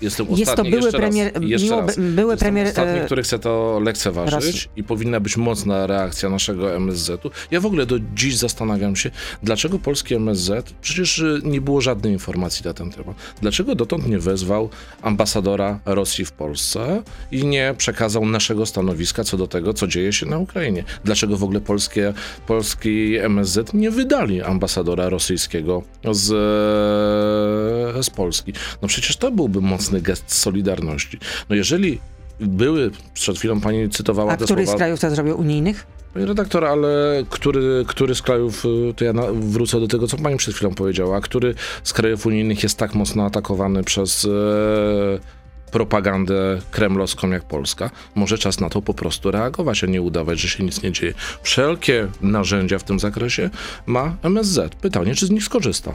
Jestem 0.02 0.26
Jest 0.30 0.46
to 0.46 0.52
ostatni, 0.52 0.72
były 0.72 0.84
jeszcze 0.84 0.98
premier- 1.00 1.34
raz, 1.34 1.44
jeszcze 1.44 1.68
miło- 1.68 1.82
raz. 1.82 1.96
były 2.00 2.34
Jestem 2.34 2.38
premier, 2.38 2.68
ostatni, 2.68 3.06
który 3.06 3.24
chce 3.24 3.40
to 3.40 3.82
lekceważyć 3.84 4.34
Rosji. 4.34 4.70
i 4.76 4.84
powinna 4.84 5.20
być 5.20 5.38
mocna 5.38 5.88
reakcja 5.88 6.30
naszego 6.30 6.76
MSZ-u. 6.76 7.30
Ja 7.52 7.60
w 7.62 7.66
ogóle 7.66 7.86
do 7.86 7.96
dziś 8.16 8.36
zastanawiam 8.38 8.96
się, 8.96 9.12
dlaczego 9.44 9.80
polski 9.80 10.16
MSZ, 10.16 10.74
przecież 10.82 11.20
y, 11.20 11.42
nie 11.44 11.62
było 11.62 11.82
żadnej 11.82 12.14
informacji 12.14 12.66
na 12.66 12.74
ten 12.74 12.92
temat, 12.92 13.16
dlaczego 13.42 13.76
dotąd 13.76 14.08
nie 14.08 14.20
wezwał 14.20 14.70
ambasadora 15.02 15.80
Rosji 15.86 16.26
w 16.26 16.32
Polsce 16.32 17.04
i 17.32 17.46
nie 17.46 17.76
przekazał 17.78 18.26
naszego 18.26 18.66
stanowiska 18.66 19.24
co 19.24 19.38
do 19.38 19.48
tego, 19.48 19.74
co 19.74 19.88
dzieje 19.88 20.14
się 20.14 20.26
na 20.26 20.38
Ukrainie. 20.38 20.84
Dlaczego 21.04 21.38
w 21.38 21.44
ogóle 21.44 21.62
polskie, 21.62 22.14
polski 22.48 23.16
MSZ 23.18 23.74
nie 23.74 23.92
wydali 23.92 24.42
ambasadora 24.42 25.10
rosyjskiego 25.10 25.84
z, 26.12 26.28
z 28.06 28.10
Polski? 28.10 28.54
No 28.82 28.88
przecież 28.88 29.18
to 29.18 29.32
byłby 29.32 29.62
mocny 29.62 29.87
gest 29.92 30.34
solidarności. 30.34 31.20
No 31.50 31.56
jeżeli 31.56 32.00
były, 32.40 32.92
przed 33.14 33.38
chwilą 33.38 33.62
pani 33.62 33.90
cytowała 33.90 34.34
A 34.34 34.38
te 34.38 34.46
który 34.46 34.64
z 34.64 34.66
słowa... 34.66 34.78
krajów 34.78 35.00
to 35.00 35.10
zrobił 35.10 35.40
unijnych? 35.40 35.88
Panie 36.14 36.26
redaktor, 36.26 36.66
ale 36.66 37.24
który, 37.30 37.86
który 37.88 38.16
z 38.16 38.22
krajów, 38.22 38.66
y, 38.66 38.94
to 38.94 39.06
ja 39.06 39.14
wrócę 39.34 39.80
do 39.80 39.88
tego, 39.88 40.08
co 40.08 40.18
pani 40.18 40.38
przed 40.38 40.56
chwilą 40.56 40.74
powiedziała, 40.74 41.18
a 41.18 41.22
który 41.22 41.56
z 41.84 41.94
krajów 41.94 42.26
unijnych 42.26 42.64
jest 42.64 42.78
tak 42.78 42.96
mocno 42.96 43.26
atakowany 43.26 43.84
przez 43.84 44.26
e, 44.26 44.30
propagandę 45.72 46.62
kremlowską 46.72 47.30
jak 47.30 47.44
Polska? 47.44 47.90
Może 48.16 48.38
czas 48.38 48.60
na 48.60 48.70
to 48.70 48.82
po 48.82 48.94
prostu 48.94 49.32
reagować, 49.32 49.84
a 49.84 49.88
nie 49.88 50.02
udawać, 50.02 50.40
że 50.40 50.48
się 50.48 50.64
nic 50.64 50.84
nie 50.84 50.92
dzieje. 50.92 51.14
Wszelkie 51.42 52.08
narzędzia 52.22 52.80
w 52.80 52.84
tym 52.84 53.00
zakresie 53.00 53.50
ma 53.86 54.16
MSZ. 54.24 54.76
Pytanie, 54.76 55.16
czy 55.16 55.26
z 55.26 55.30
nich 55.30 55.44
skorzysta? 55.44 55.94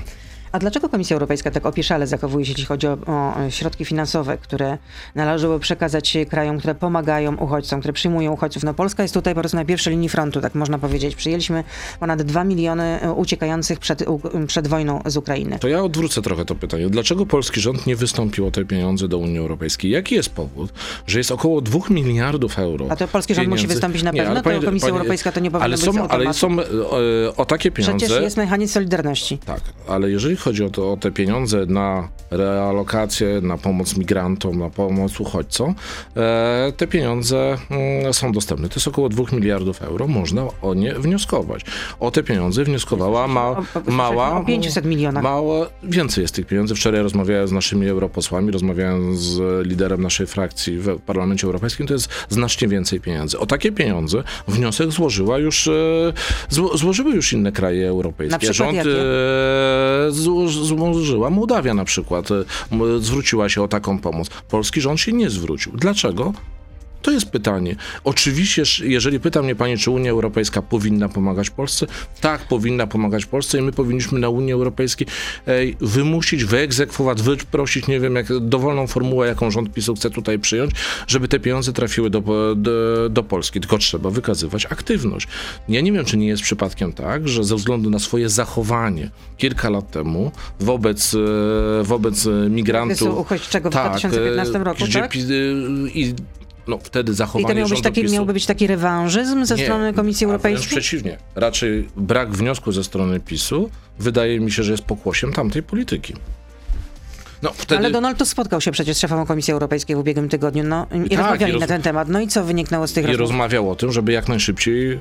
A 0.52 0.58
dlaczego 0.58 0.88
Komisja 0.88 1.14
Europejska 1.14 1.50
tak 1.50 1.66
opieszale 1.66 2.06
zachowuje 2.06 2.44
się, 2.46 2.50
jeśli 2.52 2.64
chodzi 2.64 2.86
o, 2.86 2.92
o 3.06 3.50
środki 3.50 3.84
finansowe, 3.84 4.38
które 4.38 4.78
należało 5.14 5.58
przekazać 5.58 6.16
krajom, 6.30 6.58
które 6.58 6.74
pomagają 6.74 7.36
uchodźcom, 7.36 7.80
które 7.80 7.92
przyjmują 7.92 8.32
uchodźców? 8.32 8.62
No 8.62 8.74
Polska 8.74 9.02
jest 9.02 9.14
tutaj 9.14 9.34
po 9.34 9.40
prostu 9.40 9.56
na 9.56 9.64
pierwszej 9.64 9.92
linii 9.92 10.08
frontu, 10.08 10.40
tak 10.40 10.54
można 10.54 10.78
powiedzieć. 10.78 11.14
Przyjęliśmy 11.14 11.64
ponad 12.00 12.22
2 12.22 12.44
miliony 12.44 13.00
e, 13.00 13.12
uciekających 13.12 13.78
przed, 13.78 14.04
przed 14.46 14.68
wojną 14.68 15.02
z 15.06 15.16
Ukrainy. 15.16 15.58
To 15.58 15.68
ja 15.68 15.82
odwrócę 15.82 16.22
trochę 16.22 16.44
to 16.44 16.54
pytanie. 16.54 16.88
Dlaczego 16.88 17.26
polski 17.26 17.60
rząd 17.60 17.86
nie 17.86 17.96
wystąpił 17.96 18.46
o 18.46 18.50
te 18.50 18.64
pieniądze 18.64 19.08
do 19.08 19.18
Unii 19.18 19.38
Europejskiej? 19.38 19.90
Jaki 19.90 20.14
jest 20.14 20.30
powód, 20.30 20.72
że 21.06 21.18
jest 21.18 21.30
około 21.30 21.60
2 21.60 21.78
miliardów 21.90 22.58
euro? 22.58 22.86
A 22.90 22.96
to 22.96 23.08
polski 23.08 23.34
rząd 23.34 23.48
musi 23.48 23.66
wystąpić 23.66 24.02
na 24.02 24.10
Nie, 24.10 24.18
pewno, 24.20 24.30
ale 24.30 24.42
to 24.42 24.50
pani- 24.50 24.64
Komisja 24.64 24.88
pani- 24.88 24.98
Europejska 24.98 25.32
to 25.32 25.40
nie 25.40 25.50
powinno 25.50 25.64
ale 25.64 25.76
być 25.76 25.84
są, 25.84 26.08
Ale 26.08 26.34
są 26.34 26.56
e, 26.60 26.66
o 27.36 27.44
takie 27.44 27.70
pieniądze... 27.70 28.06
Przecież 28.06 28.22
jest 28.22 28.36
mechanizm 28.36 28.72
solidarności. 28.74 29.38
Tak, 29.38 29.60
ale 29.88 30.10
jeżeli 30.10 30.36
chodzi 30.42 30.64
o, 30.64 30.70
to, 30.70 30.92
o 30.92 30.96
te 30.96 31.10
pieniądze 31.10 31.66
na 31.66 32.08
realokację, 32.30 33.40
na 33.42 33.58
pomoc 33.58 33.96
migrantom, 33.96 34.58
na 34.58 34.70
pomoc 34.70 35.20
uchodźcom, 35.20 35.74
e, 36.16 36.72
te 36.76 36.86
pieniądze 36.86 37.56
mm, 37.70 38.14
są 38.14 38.32
dostępne. 38.32 38.68
To 38.68 38.74
jest 38.74 38.88
około 38.88 39.08
2 39.08 39.24
miliardów 39.32 39.82
euro, 39.82 40.06
można 40.06 40.46
o 40.62 40.74
nie 40.74 40.94
wnioskować. 40.94 41.64
O 42.00 42.10
te 42.10 42.22
pieniądze 42.22 42.64
wnioskowała 42.64 43.28
ma, 43.28 43.56
mała... 43.86 44.40
O 44.40 44.44
500 44.44 44.84
milionach. 44.84 45.22
Mała, 45.22 45.66
więcej 45.82 46.22
jest 46.22 46.34
tych 46.34 46.46
pieniędzy. 46.46 46.74
Wczoraj 46.74 47.02
rozmawiałem 47.02 47.48
z 47.48 47.52
naszymi 47.52 47.88
europosłami, 47.88 48.50
rozmawiałem 48.50 49.16
z 49.16 49.66
liderem 49.66 50.02
naszej 50.02 50.26
frakcji 50.26 50.78
w 50.78 51.00
Parlamencie 51.00 51.46
Europejskim, 51.46 51.86
to 51.86 51.94
jest 51.94 52.08
znacznie 52.28 52.68
więcej 52.68 53.00
pieniędzy. 53.00 53.38
O 53.38 53.46
takie 53.46 53.72
pieniądze 53.72 54.22
wniosek 54.48 54.90
złożyła 54.90 55.38
już, 55.38 55.68
e, 55.68 55.72
zło, 56.48 56.76
złożyły 56.76 57.10
już 57.14 57.32
inne 57.32 57.52
kraje 57.52 57.88
europejskie. 57.88 58.54
Rząd 58.54 58.74
jakie? 58.74 58.90
Zło, 60.32 60.48
złożyła 60.94 61.30
Mołdawia 61.30 61.74
na 61.74 61.84
przykład, 61.84 62.30
e, 62.30 62.44
zwróciła 63.00 63.48
się 63.48 63.62
o 63.62 63.68
taką 63.68 63.98
pomoc. 63.98 64.28
Polski 64.48 64.80
rząd 64.80 65.00
się 65.00 65.12
nie 65.12 65.30
zwrócił. 65.30 65.72
Dlaczego? 65.76 66.32
To 67.02 67.10
jest 67.10 67.30
pytanie. 67.30 67.76
Oczywiście, 68.04 68.62
jeżeli 68.82 69.20
pyta 69.20 69.42
mnie 69.42 69.54
pani, 69.54 69.78
czy 69.78 69.90
Unia 69.90 70.10
Europejska 70.10 70.62
powinna 70.62 71.08
pomagać 71.08 71.50
Polsce, 71.50 71.86
tak, 72.20 72.40
powinna 72.48 72.86
pomagać 72.86 73.26
Polsce 73.26 73.58
i 73.58 73.62
my 73.62 73.72
powinniśmy 73.72 74.18
na 74.18 74.28
Unii 74.28 74.52
Europejskiej 74.52 75.06
ej, 75.46 75.76
wymusić, 75.80 76.44
wyegzekwować, 76.44 77.22
wyprosić, 77.22 77.86
nie 77.86 78.00
wiem, 78.00 78.14
jak 78.14 78.38
dowolną 78.40 78.86
formułę, 78.86 79.26
jaką 79.26 79.50
rząd 79.50 79.72
PiSu 79.72 79.94
chce 79.94 80.10
tutaj 80.10 80.38
przyjąć, 80.38 80.72
żeby 81.06 81.28
te 81.28 81.40
pieniądze 81.40 81.72
trafiły 81.72 82.10
do, 82.10 82.22
do, 82.56 83.08
do 83.10 83.22
Polski. 83.22 83.60
Tylko 83.60 83.78
trzeba 83.78 84.10
wykazywać 84.10 84.66
aktywność. 84.66 85.28
Ja 85.68 85.80
nie 85.80 85.92
wiem, 85.92 86.04
czy 86.04 86.16
nie 86.16 86.26
jest 86.26 86.42
przypadkiem 86.42 86.92
tak, 86.92 87.28
że 87.28 87.44
ze 87.44 87.56
względu 87.56 87.90
na 87.90 87.98
swoje 87.98 88.28
zachowanie 88.28 89.10
kilka 89.36 89.70
lat 89.70 89.90
temu 89.90 90.32
wobec, 90.60 91.14
e, 91.14 91.84
wobec 91.84 92.28
migrantów... 92.50 92.98
Kryzysu 92.98 93.20
uchodźczego 93.20 93.70
w 93.70 93.72
2015 93.72 94.58
e, 94.58 94.64
roku, 94.64 94.84
gdzie 94.84 95.00
tak? 95.00 95.16
i 95.94 96.14
no, 96.66 96.78
wtedy 96.82 97.12
I 97.12 97.14
zachowanie 97.14 97.54
to 97.54 97.54
miał 97.54 97.68
być 97.68 97.82
taki, 97.82 98.02
PiSu... 98.02 98.14
miałby 98.14 98.32
być 98.32 98.46
taki 98.46 98.66
rewanżyzm 98.66 99.44
ze 99.44 99.54
Nie, 99.54 99.64
strony 99.64 99.92
Komisji 99.92 100.24
Europejskiej? 100.24 100.68
przeciwnie. 100.68 101.18
Raczej 101.34 101.88
brak 101.96 102.30
wniosku 102.30 102.72
ze 102.72 102.84
strony 102.84 103.20
PiSu 103.20 103.70
wydaje 103.98 104.40
mi 104.40 104.52
się, 104.52 104.62
że 104.62 104.72
jest 104.72 104.84
pokłosiem 104.84 105.32
tamtej 105.32 105.62
polityki. 105.62 106.14
No, 107.42 107.52
wtedy... 107.54 107.78
Ale 107.78 107.90
Donald 107.90 108.18
Tusk 108.18 108.32
spotkał 108.32 108.60
się 108.60 108.72
przecież 108.72 108.96
z 108.96 109.00
szefą 109.00 109.26
Komisji 109.26 109.52
Europejskiej 109.52 109.96
w 109.96 109.98
ubiegłym 109.98 110.28
tygodniu 110.28 110.64
no, 110.64 110.86
i, 111.06 111.08
tak, 111.08 111.18
rozmawiali 111.18 111.52
i 111.52 111.54
roz- 111.54 111.60
na 111.60 111.66
ten 111.66 111.82
temat. 111.82 112.08
No 112.08 112.20
i 112.20 112.28
co 112.28 112.44
wyniknęło 112.44 112.86
z 112.86 112.92
tych 112.92 113.04
I 113.04 113.06
rozmów? 113.06 113.20
rozmawiał 113.20 113.70
o 113.70 113.76
tym, 113.76 113.92
żeby 113.92 114.12
jak 114.12 114.28
najszybciej 114.28 115.00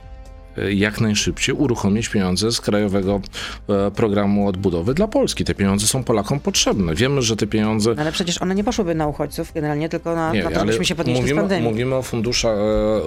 jak 0.73 1.01
najszybciej 1.01 1.55
uruchomić 1.55 2.09
pieniądze 2.09 2.51
z 2.51 2.61
Krajowego 2.61 3.21
e, 3.69 3.91
Programu 3.91 4.47
Odbudowy 4.47 4.93
dla 4.93 5.07
Polski. 5.07 5.45
Te 5.45 5.55
pieniądze 5.55 5.87
są 5.87 6.03
Polakom 6.03 6.39
potrzebne. 6.39 6.95
Wiemy, 6.95 7.21
że 7.21 7.35
te 7.35 7.47
pieniądze 7.47 7.95
Ale 7.97 8.11
przecież 8.11 8.41
one 8.41 8.55
nie 8.55 8.63
poszłyby 8.63 8.95
na 8.95 9.07
uchodźców 9.07 9.51
generalnie, 9.53 9.89
tylko 9.89 10.15
na, 10.15 10.33
Nie, 10.33 10.43
na 10.43 10.51
to, 10.51 10.59
żebyśmy 10.59 10.85
się 10.85 10.95
podnieśli 10.95 11.21
z 11.21 11.23
mówimy, 11.23 11.41
pandemii. 11.41 11.69
mówimy, 11.69 11.95
o 11.95 12.01
funduszach, 12.01 12.57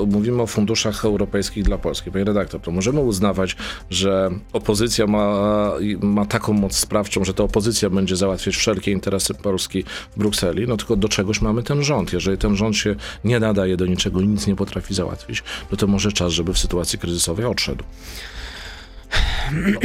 e, 0.03 0.07
mówimy 0.07 0.43
o 0.43 0.47
funduszach 0.47 1.05
europejskich 1.05 1.65
dla 1.65 1.79
Polski. 1.79 2.11
Panie 2.11 2.25
redaktor, 2.25 2.61
to 2.61 2.71
możemy 2.71 3.01
uznawać, 3.01 3.57
że 3.91 4.31
opozycja 4.53 5.07
ma, 5.07 5.73
ma 6.01 6.27
taką 6.27 6.53
moc 6.53 6.77
sprawczą, 6.77 7.25
że 7.25 7.35
to 7.35 7.45
opozycja 7.45 7.91
będzie 7.91 8.17
załatwiać 8.17 8.57
wszelkie 8.57 8.91
interesy 8.91 9.35
Polski 9.35 9.85
w 10.17 10.19
Brukseli, 10.19 10.67
no 10.69 10.77
tylko 10.77 10.97
do 10.97 11.09
czegoś 11.09 11.41
mamy 11.41 11.63
ten 11.63 11.83
rząd. 11.83 12.13
Jeżeli 12.13 12.39
ten 12.39 12.57
rząd 12.57 12.77
się 12.77 12.95
nie 13.25 13.41
nadaje 13.41 13.77
do 13.77 13.87
niczego, 13.87 14.21
nic 14.21 14.47
nie 14.47 14.57
potrafi 14.57 14.95
załatwić, 14.95 15.43
no 15.71 15.77
to 15.77 15.87
może 15.87 16.13
czas, 16.13 16.33
żeby 16.33 16.53
w 16.53 16.59
sytuacji 16.59 16.99
kryzysowej 16.99 17.34
odszedł. 17.43 17.85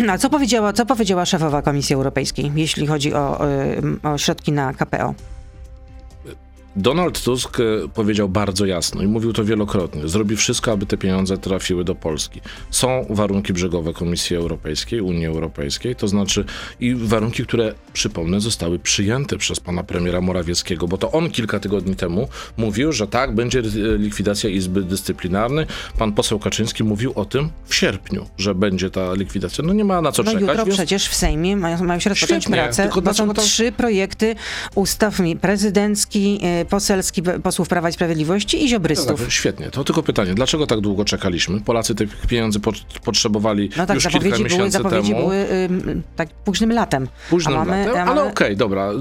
A 0.09 0.17
co 0.17 0.29
powiedziała, 0.29 0.73
co 0.73 0.85
powiedziała 0.85 1.25
szefowa 1.25 1.61
Komisji 1.61 1.95
Europejskiej, 1.95 2.51
jeśli 2.55 2.87
chodzi 2.87 3.13
o, 3.13 3.47
y, 4.03 4.09
o 4.09 4.17
środki 4.17 4.51
na 4.51 4.73
KPO? 4.73 5.13
Donald 6.83 7.21
Tusk 7.23 7.59
e, 7.59 7.63
powiedział 7.93 8.29
bardzo 8.29 8.65
jasno 8.65 9.01
i 9.03 9.07
mówił 9.07 9.33
to 9.33 9.43
wielokrotnie. 9.45 10.07
Zrobi 10.07 10.35
wszystko, 10.35 10.71
aby 10.71 10.85
te 10.85 10.97
pieniądze 10.97 11.37
trafiły 11.37 11.83
do 11.83 11.95
Polski. 11.95 12.41
Są 12.71 13.05
warunki 13.09 13.53
brzegowe 13.53 13.93
Komisji 13.93 14.35
Europejskiej, 14.35 15.01
Unii 15.01 15.25
Europejskiej, 15.25 15.95
to 15.95 16.07
znaczy 16.07 16.45
i 16.79 16.95
warunki, 16.95 17.43
które, 17.43 17.73
przypomnę, 17.93 18.39
zostały 18.39 18.79
przyjęte 18.79 19.37
przez 19.37 19.59
pana 19.59 19.83
premiera 19.83 20.21
Morawieckiego, 20.21 20.87
bo 20.87 20.97
to 20.97 21.11
on 21.11 21.29
kilka 21.31 21.59
tygodni 21.59 21.95
temu 21.95 22.27
mówił, 22.57 22.91
że 22.91 23.07
tak, 23.07 23.35
będzie 23.35 23.59
e, 23.59 23.63
likwidacja 23.97 24.49
Izby 24.49 24.83
Dyscyplinarnej. 24.83 25.65
Pan 25.97 26.13
poseł 26.13 26.39
Kaczyński 26.39 26.83
mówił 26.83 27.11
o 27.15 27.25
tym 27.25 27.49
w 27.65 27.75
sierpniu, 27.75 28.25
że 28.37 28.55
będzie 28.55 28.89
ta 28.89 29.13
likwidacja. 29.13 29.63
No 29.63 29.73
nie 29.73 29.85
ma 29.85 30.01
na 30.01 30.11
co 30.11 30.23
No 30.23 30.31
czekać. 30.31 30.47
jutro 30.47 30.65
więc- 30.65 30.75
przecież 30.77 31.07
w 31.07 31.15
Sejmie 31.15 31.57
mają, 31.57 31.83
mają 31.83 31.99
się 31.99 32.09
rozpocząć 32.09 32.43
Świetnie, 32.43 32.61
prace, 32.63 32.83
tylko 32.83 33.01
bo 33.01 33.13
są 33.13 33.33
to- 33.33 33.41
trzy 33.41 33.71
projekty 33.71 34.35
ustaw 34.75 35.19
prezydencki, 35.41 36.39
y, 36.61 36.68
poselski 36.69 37.23
posłów 37.43 37.67
Prawa 37.67 37.89
i 37.89 37.93
Sprawiedliwości 37.93 38.65
i 38.65 38.69
ziobrystów. 38.69 39.19
Tak, 39.21 39.31
świetnie. 39.31 39.69
To 39.71 39.83
tylko 39.83 40.03
pytanie, 40.03 40.33
dlaczego 40.33 40.67
tak 40.67 40.79
długo 40.79 41.05
czekaliśmy? 41.05 41.61
Polacy 41.61 41.95
tych 41.95 42.27
pieniędzy 42.27 42.59
pot- 42.59 42.99
potrzebowali 43.03 43.69
No 43.77 43.85
tak, 43.85 43.95
już 43.95 44.07
kilka 44.07 44.19
były, 44.19 44.43
miesięcy 44.43 44.71
zapowiedzi 44.71 45.09
temu. 45.09 45.21
były 45.21 45.35
y, 45.35 45.69
tak 46.15 46.29
późnym 46.29 46.71
latem. 46.71 47.07
Późnym 47.29 47.55
mamy, 47.55 47.85
latem, 47.87 48.09
ale 48.09 48.23
okej, 48.23 48.57
dobra. 48.57 48.91
Y, 48.91 48.95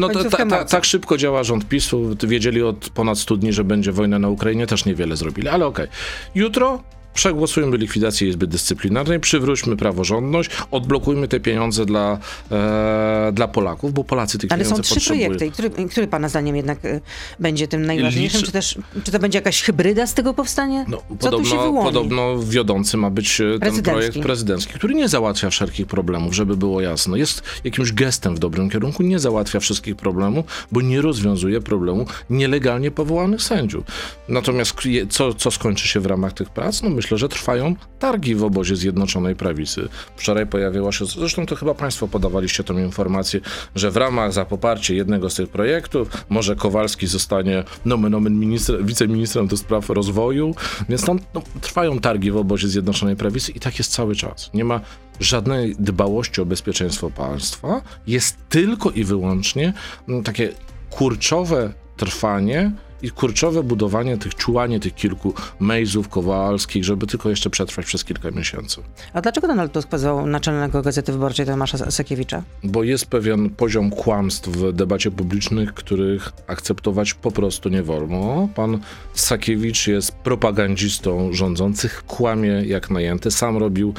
No, 0.00 0.08
ta, 0.08 0.46
ta, 0.46 0.64
tak 0.64 0.84
szybko 0.84 1.16
działa 1.18 1.44
rząd 1.44 1.68
PiSu. 1.68 2.16
Wiedzieli 2.22 2.62
od 2.62 2.88
ponad 2.90 3.18
100 3.18 3.36
dni, 3.36 3.52
że 3.52 3.64
będzie 3.64 3.92
wojna 3.92 4.18
na 4.18 4.28
Ukrainie, 4.28 4.66
też 4.66 4.84
niewiele 4.84 5.16
zrobili, 5.16 5.48
ale 5.48 5.66
okej. 5.66 5.86
Jutro 6.34 6.82
przegłosujmy 7.16 7.76
likwidację 7.76 8.28
Izby 8.28 8.46
Dyscyplinarnej, 8.46 9.20
przywróćmy 9.20 9.76
praworządność, 9.76 10.50
odblokujmy 10.70 11.28
te 11.28 11.40
pieniądze 11.40 11.86
dla, 11.86 12.18
e, 12.50 13.30
dla 13.32 13.48
Polaków, 13.48 13.92
bo 13.92 14.04
Polacy 14.04 14.38
tych 14.38 14.52
Ale 14.52 14.64
są 14.64 14.70
pieniędzy 14.70 14.82
trzy 14.82 14.94
potrzebują. 14.94 15.26
projekty. 15.26 15.46
I 15.46 15.50
który, 15.70 15.88
który 15.88 16.06
pana 16.06 16.28
zdaniem 16.28 16.56
jednak 16.56 16.84
y, 16.84 17.00
będzie 17.40 17.68
tym 17.68 17.86
najważniejszym? 17.86 18.40
Liczy- 18.40 18.46
Czy 18.46 18.52
też 18.52 18.78
czy 19.04 19.12
to 19.12 19.18
będzie 19.18 19.38
jakaś 19.38 19.62
hybryda 19.62 20.06
z 20.06 20.14
tego 20.14 20.34
powstanie? 20.34 20.84
No, 20.88 20.96
Co 21.20 21.30
tu 21.30 21.44
się 21.44 21.50
podobno, 21.50 21.62
wyłoni? 21.62 21.84
podobno 21.86 22.38
wiodący 22.38 22.96
ma 22.96 23.10
być 23.10 23.40
e, 23.40 23.58
ten 23.58 23.82
projekt 23.82 24.18
prezydencki, 24.18 24.74
który 24.74 24.94
nie 24.94 25.08
załatwia 25.08 25.50
wszelkich 25.50 25.86
problemów, 25.86 26.34
żeby 26.34 26.56
było 26.56 26.80
jasne. 26.80 27.18
Jest 27.18 27.42
jakimś 27.64 27.92
gestem 27.92 28.36
w 28.36 28.38
dobrym 28.38 28.70
kierunku, 28.70 29.02
nie 29.02 29.18
załatwia 29.18 29.60
wszystkich 29.60 29.96
problemów, 29.96 30.66
bo 30.72 30.80
nie 30.80 31.00
rozwiązuje 31.00 31.60
problemu 31.60 32.06
nielegalnie 32.30 32.90
powołanych 32.90 33.42
sędziów. 33.42 33.84
Natomiast 34.28 34.74
co, 35.10 35.34
co 35.34 35.50
skończy 35.50 35.88
się 35.88 36.00
w 36.00 36.06
ramach 36.06 36.32
tych 36.32 36.50
prac? 36.50 36.82
No 36.82 36.90
myślę, 36.90 37.05
że 37.14 37.28
trwają 37.28 37.74
targi 37.98 38.34
w 38.34 38.44
obozie 38.44 38.76
Zjednoczonej 38.76 39.36
Prawicy. 39.36 39.88
Wczoraj 40.16 40.46
pojawiła 40.46 40.92
się, 40.92 41.04
zresztą 41.06 41.46
to 41.46 41.56
chyba 41.56 41.74
państwo 41.74 42.08
podawaliście 42.08 42.64
tą 42.64 42.78
informację, 42.78 43.40
że 43.74 43.90
w 43.90 43.96
ramach 43.96 44.32
za 44.32 44.44
poparcie 44.44 44.94
jednego 44.94 45.30
z 45.30 45.34
tych 45.34 45.48
projektów 45.48 46.08
może 46.28 46.56
Kowalski 46.56 47.06
zostanie 47.06 47.64
nomen 47.84 48.14
omen 48.14 48.40
minister, 48.40 48.84
wiceministrem 48.84 49.46
do 49.46 49.56
spraw 49.56 49.90
rozwoju, 49.90 50.54
więc 50.88 51.04
tam 51.04 51.18
no, 51.34 51.42
trwają 51.60 51.98
targi 51.98 52.30
w 52.30 52.36
obozie 52.36 52.68
Zjednoczonej 52.68 53.16
Prawicy 53.16 53.52
i 53.52 53.60
tak 53.60 53.78
jest 53.78 53.92
cały 53.92 54.16
czas. 54.16 54.50
Nie 54.54 54.64
ma 54.64 54.80
żadnej 55.20 55.76
dbałości 55.78 56.40
o 56.40 56.46
bezpieczeństwo 56.46 57.10
państwa, 57.10 57.82
jest 58.06 58.36
tylko 58.48 58.90
i 58.90 59.04
wyłącznie 59.04 59.72
mm, 60.08 60.22
takie 60.22 60.52
kurczowe 60.90 61.72
trwanie 61.96 62.72
i 63.02 63.10
kurczowe 63.10 63.62
budowanie 63.62 64.18
tych, 64.18 64.34
czułanie 64.34 64.80
tych 64.80 64.94
kilku 64.94 65.34
mejzów 65.60 66.08
kowalskich, 66.08 66.84
żeby 66.84 67.06
tylko 67.06 67.30
jeszcze 67.30 67.50
przetrwać 67.50 67.86
przez 67.86 68.04
kilka 68.04 68.30
miesięcy. 68.30 68.80
A 69.12 69.20
dlaczego 69.20 69.46
Donald 69.46 69.72
Tusk 69.72 69.88
pozwał 69.88 70.26
naczelnego 70.26 70.82
Gazety 70.82 71.12
Wyborczej 71.12 71.46
Tomasza 71.46 71.90
Sakiewicza? 71.90 72.42
Bo 72.64 72.82
jest 72.82 73.06
pewien 73.06 73.50
poziom 73.50 73.90
kłamstw 73.90 74.48
w 74.48 74.72
debacie 74.72 75.10
publicznej, 75.10 75.68
których 75.74 76.32
akceptować 76.46 77.14
po 77.14 77.30
prostu 77.30 77.68
nie 77.68 77.82
wolno. 77.82 78.48
Pan 78.54 78.80
Sakiewicz 79.14 79.86
jest 79.86 80.12
propagandzistą 80.12 81.32
rządzących, 81.32 82.04
kłamie 82.06 82.48
jak 82.66 82.90
najęty. 82.90 83.30
Sam 83.30 83.56
robił, 83.56 83.94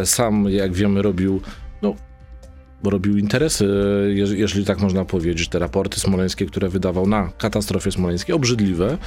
e, 0.00 0.06
sam 0.06 0.48
jak 0.48 0.72
wiemy 0.72 1.02
robił, 1.02 1.40
no 1.82 1.94
bo 2.84 2.90
robił 2.90 3.18
interesy, 3.18 3.66
je- 4.14 4.36
jeżeli 4.38 4.64
tak 4.64 4.78
można 4.80 5.04
powiedzieć, 5.04 5.48
te 5.48 5.58
raporty 5.58 6.00
smoleńskie, 6.00 6.46
które 6.46 6.68
wydawał 6.68 7.06
na 7.06 7.32
katastrofie 7.38 7.92
smoleńskiej, 7.92 8.34
obrzydliwe 8.34 8.98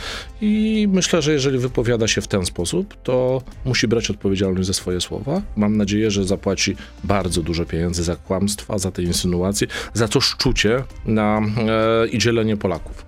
i 0.42 0.88
myślę, 0.92 1.22
że 1.22 1.34
jeżeli 1.34 1.58
wypowiada 1.58 2.08
się 2.08 2.22
w 2.22 2.28
ten 2.28 2.46
sposób, 2.46 2.96
to 3.04 3.42
musi 3.66 3.88
brać 3.88 4.10
odpowiedzialność 4.10 4.68
za 4.68 4.74
swoje 4.74 5.02
słowa. 5.02 5.42
Mam 5.56 5.78
nadzieję, 5.78 6.12
że 6.12 6.26
zapłaci 6.26 6.76
bardzo 7.04 7.42
dużo 7.42 7.66
pieniędzy 7.66 8.04
za 8.04 8.16
kłamstwa, 8.16 8.78
za 8.78 8.92
te 8.92 9.04
insynuacje, 9.04 9.68
za 9.94 10.08
to 10.08 10.22
szczucie 10.22 10.84
na, 11.06 11.42
e, 12.04 12.08
i 12.08 12.18
dzielenie 12.18 12.58
Polaków. 12.58 13.07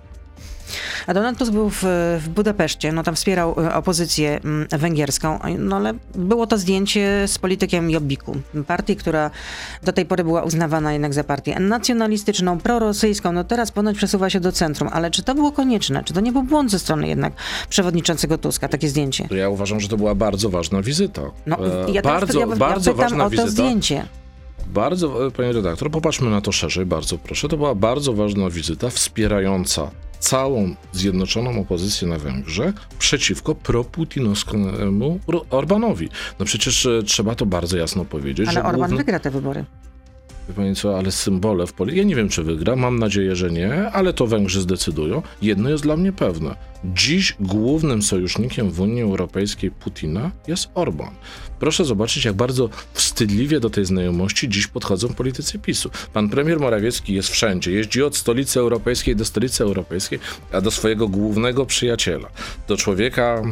A 1.10 1.14
Donald 1.14 1.38
Tusk 1.38 1.52
był 1.52 1.70
w, 1.70 1.84
w 2.20 2.28
Budapeszcie, 2.28 2.92
no 2.92 3.02
tam 3.02 3.14
wspierał 3.14 3.54
e, 3.60 3.74
opozycję 3.74 4.40
mm, 4.44 4.68
węgierską, 4.70 5.38
no 5.58 5.76
ale 5.76 5.94
było 6.14 6.46
to 6.46 6.58
zdjęcie 6.58 7.24
z 7.26 7.38
politykiem 7.38 7.90
Jobbiku, 7.90 8.36
partii, 8.66 8.96
która 8.96 9.30
do 9.82 9.92
tej 9.92 10.06
pory 10.06 10.24
była 10.24 10.42
uznawana 10.42 10.92
jednak 10.92 11.14
za 11.14 11.24
partię 11.24 11.60
nacjonalistyczną, 11.60 12.58
prorosyjską, 12.58 13.32
no 13.32 13.44
teraz 13.44 13.70
ponoć 13.70 13.96
przesuwa 13.96 14.30
się 14.30 14.40
do 14.40 14.52
centrum, 14.52 14.88
ale 14.92 15.10
czy 15.10 15.22
to 15.22 15.34
było 15.34 15.52
konieczne? 15.52 16.04
Czy 16.04 16.14
to 16.14 16.20
nie 16.20 16.32
był 16.32 16.42
błąd 16.42 16.70
ze 16.70 16.78
strony 16.78 17.08
jednak 17.08 17.32
przewodniczącego 17.68 18.38
Tuska, 18.38 18.68
takie 18.68 18.88
zdjęcie? 18.88 19.28
Ja 19.30 19.48
uważam, 19.48 19.80
że 19.80 19.88
to 19.88 19.96
była 19.96 20.14
bardzo 20.14 20.50
ważna 20.50 20.82
wizyta. 20.82 21.22
No, 21.46 21.56
E, 21.66 21.90
ja 21.90 22.02
bardzo, 22.02 22.40
ja, 22.40 22.46
ja 22.46 22.56
bardzo 22.56 22.94
ważna 22.94 23.24
o 23.24 23.26
to 23.26 23.30
wizyta. 23.30 23.50
zdjęcie. 23.50 24.06
bardzo, 24.66 25.26
e, 25.26 25.30
panie 25.30 25.52
redaktor, 25.52 25.90
popatrzmy 25.90 26.30
na 26.30 26.40
to 26.40 26.52
szerzej, 26.52 26.86
bardzo 26.86 27.18
proszę. 27.18 27.48
To 27.48 27.56
była 27.56 27.74
bardzo 27.74 28.12
ważna 28.12 28.50
wizyta 28.50 28.90
wspierająca 28.90 29.90
całą 30.20 30.74
zjednoczoną 30.92 31.60
opozycję 31.60 32.08
na 32.08 32.18
Węgrzech 32.18 32.74
przeciwko 32.98 33.54
proputinowskiemu 33.54 35.20
Orbanowi. 35.50 36.08
No 36.38 36.46
przecież 36.46 36.86
e, 36.86 37.02
trzeba 37.02 37.34
to 37.34 37.46
bardzo 37.46 37.76
jasno 37.76 38.04
powiedzieć. 38.04 38.48
Ale 38.48 38.62
Orban 38.64 38.76
główny... 38.76 38.96
wygra 38.96 39.18
te 39.18 39.30
wybory. 39.30 39.64
Wie 40.48 40.54
pani 40.54 40.76
co, 40.76 40.98
ale 40.98 41.12
symbole 41.12 41.66
w 41.66 41.72
polityce. 41.72 41.98
Ja 41.98 42.04
nie 42.04 42.16
wiem, 42.16 42.28
czy 42.28 42.42
wygra, 42.42 42.76
mam 42.76 42.98
nadzieję, 42.98 43.36
że 43.36 43.50
nie, 43.50 43.90
ale 43.90 44.12
to 44.12 44.26
Węgrzy 44.26 44.60
zdecydują. 44.60 45.22
Jedno 45.42 45.70
jest 45.70 45.82
dla 45.82 45.96
mnie 45.96 46.12
pewne. 46.12 46.54
Dziś 46.84 47.36
głównym 47.40 48.02
sojusznikiem 48.02 48.70
w 48.70 48.80
Unii 48.80 49.02
Europejskiej 49.02 49.70
Putina 49.70 50.30
jest 50.48 50.68
Orban. 50.74 51.10
Proszę 51.58 51.84
zobaczyć, 51.84 52.24
jak 52.24 52.34
bardzo 52.34 52.68
wstydliwie 52.92 53.60
do 53.60 53.70
tej 53.70 53.84
znajomości 53.84 54.48
dziś 54.48 54.66
podchodzą 54.66 55.08
politycy 55.08 55.58
PiSu. 55.58 55.90
Pan 56.12 56.28
premier 56.28 56.60
Morawiecki 56.60 57.14
jest 57.14 57.28
wszędzie. 57.28 57.72
Jeździ 57.72 58.02
od 58.02 58.16
stolicy 58.16 58.60
europejskiej 58.60 59.16
do 59.16 59.24
stolicy 59.24 59.64
europejskiej, 59.64 60.18
a 60.52 60.60
do 60.60 60.70
swojego 60.70 61.08
głównego 61.08 61.66
przyjaciela. 61.66 62.28
Do 62.68 62.76
człowieka, 62.76 63.42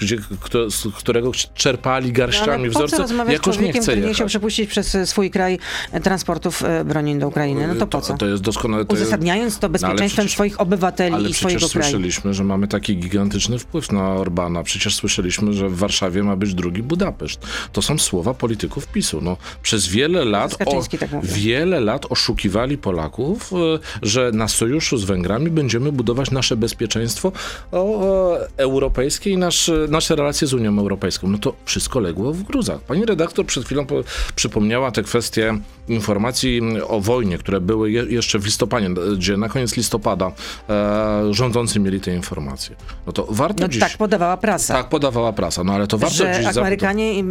gdzie, 0.00 0.16
kto, 0.40 0.70
z 0.70 0.86
którego 0.94 1.32
czerpali 1.54 2.12
garściami 2.12 2.68
No, 2.74 2.80
Ale 2.80 3.28
z 3.28 3.32
Jakoś 3.32 3.58
nie 3.58 3.72
chce 3.72 3.96
jechać. 3.96 4.14
chciał 4.14 4.26
przepuścić 4.26 4.70
przez 4.70 4.96
swój 5.04 5.30
kraj 5.30 5.58
transportów 6.02 6.62
e, 6.64 6.84
broni 6.84 7.18
do 7.18 7.28
Ukrainy? 7.28 7.66
No 7.68 7.74
to 7.74 7.86
po 7.86 8.00
co? 8.00 8.16
To 8.16 8.26
jest 8.26 8.42
doskonale. 8.42 8.84
To 8.84 8.94
Uzasadniając 8.94 9.58
to 9.58 9.68
bezpieczeństwem 9.68 10.08
przecież- 10.08 10.32
swoich 10.32 10.60
obywateli 10.60 11.14
ale 11.14 11.28
i 11.28 11.34
swojego 11.34 11.58
przecież 11.58 11.72
kraju. 11.72 11.90
słyszeliśmy, 11.90 12.34
że 12.34 12.44
mamy 12.44 12.68
taki 12.74 12.96
gigantyczny 12.96 13.58
wpływ 13.58 13.92
na 13.92 14.14
Orbana. 14.14 14.62
Przecież 14.62 14.94
słyszeliśmy, 14.94 15.52
że 15.52 15.68
w 15.68 15.76
Warszawie 15.76 16.22
ma 16.22 16.36
być 16.36 16.54
drugi 16.54 16.82
Budapeszt. 16.82 17.46
To 17.72 17.82
są 17.82 17.98
słowa 17.98 18.34
polityków 18.34 18.86
PiSu. 18.86 19.20
No, 19.22 19.36
przez 19.62 19.88
wiele 19.88 20.24
lat, 20.24 20.56
Kaczyński 20.56 20.98
tak 20.98 21.10
wiele 21.22 21.80
lat 21.80 22.06
oszukiwali 22.10 22.78
Polaków, 22.78 23.52
e, 23.52 23.56
że 24.02 24.30
na 24.32 24.48
sojuszu 24.48 24.96
z 24.96 25.04
Węgrami 25.04 25.50
będziemy 25.50 25.92
budować 25.92 26.30
nasze 26.30 26.56
bezpieczeństwo 26.56 27.32
o, 27.72 27.78
o, 27.78 28.38
europejskie 28.56 29.30
i 29.30 29.36
nasz, 29.36 29.70
nasze 29.88 30.16
relacje 30.16 30.46
z 30.46 30.54
Unią 30.54 30.78
Europejską. 30.78 31.28
No 31.28 31.38
to 31.38 31.54
wszystko 31.64 32.00
legło 32.00 32.32
w 32.32 32.42
gruzach. 32.42 32.80
Pani 32.80 33.04
redaktor 33.04 33.46
przed 33.46 33.64
chwilą 33.64 33.86
po, 33.86 33.94
przypomniała 34.36 34.90
te 34.90 35.02
kwestie 35.02 35.58
informacji 35.88 36.60
o 36.88 37.00
wojnie, 37.00 37.38
które 37.38 37.60
były 37.60 37.90
je, 37.90 38.02
jeszcze 38.02 38.38
w 38.38 38.44
listopadzie, 38.44 38.88
gdzie 39.16 39.36
na 39.36 39.48
koniec 39.48 39.76
listopada 39.76 40.32
e, 40.68 41.34
rządzący 41.34 41.80
mieli 41.80 42.00
te 42.00 42.14
informacje. 42.14 42.63
No 43.06 43.12
to 43.12 43.26
warto 43.30 43.62
No 43.62 43.68
dziś... 43.68 43.80
tak 43.80 43.96
podawała 43.96 44.36
prasa. 44.36 44.74
tak 44.74 44.88
podawała 44.88 45.32
prasa, 45.32 45.64
no 45.64 45.72
ale 45.74 45.86
to 45.86 45.98
warto 45.98 46.16
że 46.16 46.40
dziś... 46.44 46.56
Amerykanie 46.56 47.24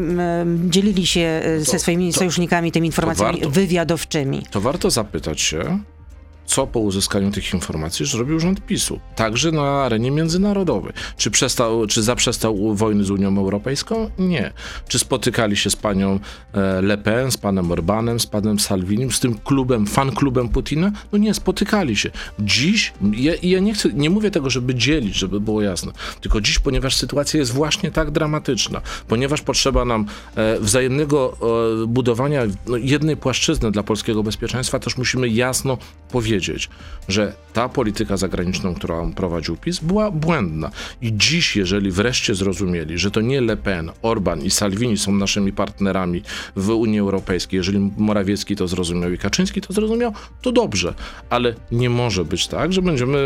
dzielili 0.69 1.08
się 1.08 1.41
e, 1.43 1.60
ze 1.60 1.80
swoimi 1.80 2.13
sojusznikami 2.13 2.72
tymi 2.72 2.88
informacjami 2.88 3.34
warto. 3.34 3.50
wywiadowczymi. 3.50 4.46
to 4.52 4.62
warto 4.62 4.89
zapytać 4.89 5.41
się, 5.41 5.80
co 6.45 6.67
po 6.67 6.79
uzyskaniu 6.79 7.32
tych 7.32 7.53
informacji 7.53 8.06
zrobił 8.06 8.39
rząd 8.39 8.65
PiSu, 8.65 8.99
także 9.15 9.51
na 9.51 9.84
arenie 9.84 10.12
międzynarodowej. 10.12 10.93
Czy, 11.17 11.32
przestał, 11.32 11.88
czy 11.88 12.03
zaprzestał 12.03 12.75
wojny 12.75 13.03
z 13.03 13.10
Unią 13.10 13.38
Europejską? 13.38 14.10
Nie. 14.19 14.53
Czy 14.88 14.99
spotykali 14.99 15.58
się 15.58 15.69
z 15.69 15.75
panią 15.75 16.19
e, 16.53 16.82
Le 16.82 16.97
Pen, 16.97 17.32
z 17.32 17.38
panem 17.38 17.71
Orbanem, 17.71 18.19
z 18.19 18.25
panem 18.25 18.60
Salvinim, 18.60 19.12
z 19.12 19.19
tym 19.19 19.38
klubem, 19.38 19.88
fan 19.88 20.12
klubem 20.12 20.49
Putina? 20.49 20.91
No 21.12 21.17
nie, 21.17 21.34
spotykali 21.34 21.95
się. 21.95 22.12
Dziś, 22.39 22.93
ja, 23.12 23.34
ja 23.43 23.60
nie 23.60 23.73
chcę, 23.73 23.89
nie 23.93 24.10
mówię 24.10 24.32
tego, 24.32 24.49
żeby 24.49 24.75
dzielić, 24.75 25.15
żeby 25.15 25.39
było 25.39 25.62
jasne, 25.62 25.91
tylko 26.21 26.41
dziś, 26.41 26.60
ponieważ 26.60 26.95
sytuacja 26.95 27.39
jest 27.39 27.53
właśnie 27.53 27.91
tak 27.91 28.12
dramatyczna, 28.12 28.82
ponieważ 29.08 29.41
potrzeba 29.41 29.86
nam 29.86 30.06
e, 30.36 30.60
wzajemnego 30.60 31.38
e, 31.84 31.88
budowania 31.88 32.41
no, 32.67 32.77
jednej 32.77 33.17
płaszczyzny 33.17 33.71
dla 33.71 33.84
polskiego 33.84 34.23
bezpieczeństwa, 34.23 34.79
też 34.79 34.97
musimy 34.97 35.29
jasno 35.29 35.77
powiedzieć, 36.12 36.33
że 37.08 37.34
ta 37.54 37.69
polityka 37.69 38.17
zagraniczną, 38.17 38.76
którą 38.76 39.13
prowadził 39.13 39.58
PiS, 39.58 39.80
była 39.80 40.12
błędna. 40.12 40.72
I 41.02 41.13
dziś, 41.17 41.56
jeżeli 41.56 41.91
wreszcie 41.91 42.36
zrozumieli, 42.36 42.98
że 42.98 43.12
to 43.12 43.22
nie 43.22 43.41
Le 43.41 43.58
Pen, 43.58 43.91
Orban 44.02 44.41
i 44.41 44.50
Salvini 44.50 44.98
są 44.98 45.12
naszymi 45.12 45.54
partnerami 45.54 46.22
w 46.56 46.69
Unii 46.69 47.00
Europejskiej, 47.00 47.58
jeżeli 47.58 47.91
Morawiecki 47.98 48.56
to 48.56 48.67
zrozumiał 48.67 49.12
i 49.12 49.17
Kaczyński 49.17 49.62
to 49.62 49.74
zrozumiał, 49.74 50.13
to 50.41 50.52
dobrze. 50.52 50.93
Ale 51.30 51.56
nie 51.72 51.89
może 51.89 52.26
być 52.26 52.48
tak, 52.48 52.74
że 52.74 52.82
będziemy, 52.82 53.17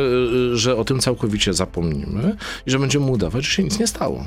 y, 0.54 0.58
że 0.58 0.78
o 0.78 0.84
tym 0.84 1.00
całkowicie 1.00 1.54
zapomnimy 1.54 2.36
i 2.65 2.72
że 2.72 2.80
będziemy 2.80 3.06
udawać, 3.06 3.46
że 3.46 3.52
się 3.52 3.63
nic 3.63 3.80
nie 3.80 3.88
stało. 3.88 4.24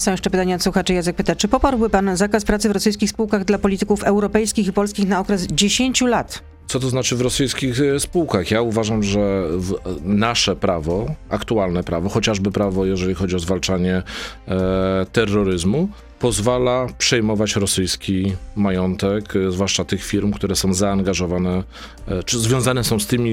Są 0.00 0.10
jeszcze 0.10 0.30
pytania 0.30 0.56
od 0.56 0.62
słuchaczy. 0.62 0.94
Jacek 0.94 1.16
pyta, 1.16 1.36
czy 1.36 1.48
poparłby 1.48 1.90
pan 1.90 2.16
zakaz 2.16 2.44
pracy 2.44 2.68
w 2.68 2.72
rosyjskich 2.72 3.10
spółkach 3.10 3.44
dla 3.44 3.58
polityków 3.58 4.04
europejskich 4.04 4.66
i 4.66 4.72
polskich 4.72 5.08
na 5.08 5.20
okres 5.20 5.46
10 5.46 6.00
lat? 6.00 6.42
Co 6.70 6.80
to 6.80 6.90
znaczy 6.90 7.16
w 7.16 7.20
rosyjskich 7.20 7.80
e, 7.80 8.00
spółkach? 8.00 8.50
Ja 8.50 8.62
uważam, 8.62 9.02
że 9.02 9.42
w, 9.56 9.74
nasze 10.02 10.56
prawo, 10.56 11.14
aktualne 11.28 11.84
prawo, 11.84 12.08
chociażby 12.08 12.50
prawo, 12.50 12.86
jeżeli 12.86 13.14
chodzi 13.14 13.36
o 13.36 13.38
zwalczanie 13.38 14.02
e, 14.48 15.06
terroryzmu, 15.12 15.88
pozwala 16.18 16.86
przejmować 16.98 17.56
rosyjski 17.56 18.32
majątek, 18.56 19.36
e, 19.36 19.52
zwłaszcza 19.52 19.84
tych 19.84 20.04
firm, 20.04 20.32
które 20.32 20.56
są 20.56 20.74
zaangażowane, 20.74 21.64
e, 22.08 22.22
czy 22.22 22.38
związane 22.38 22.84
są 22.84 23.00
z 23.00 23.06
tymi 23.06 23.32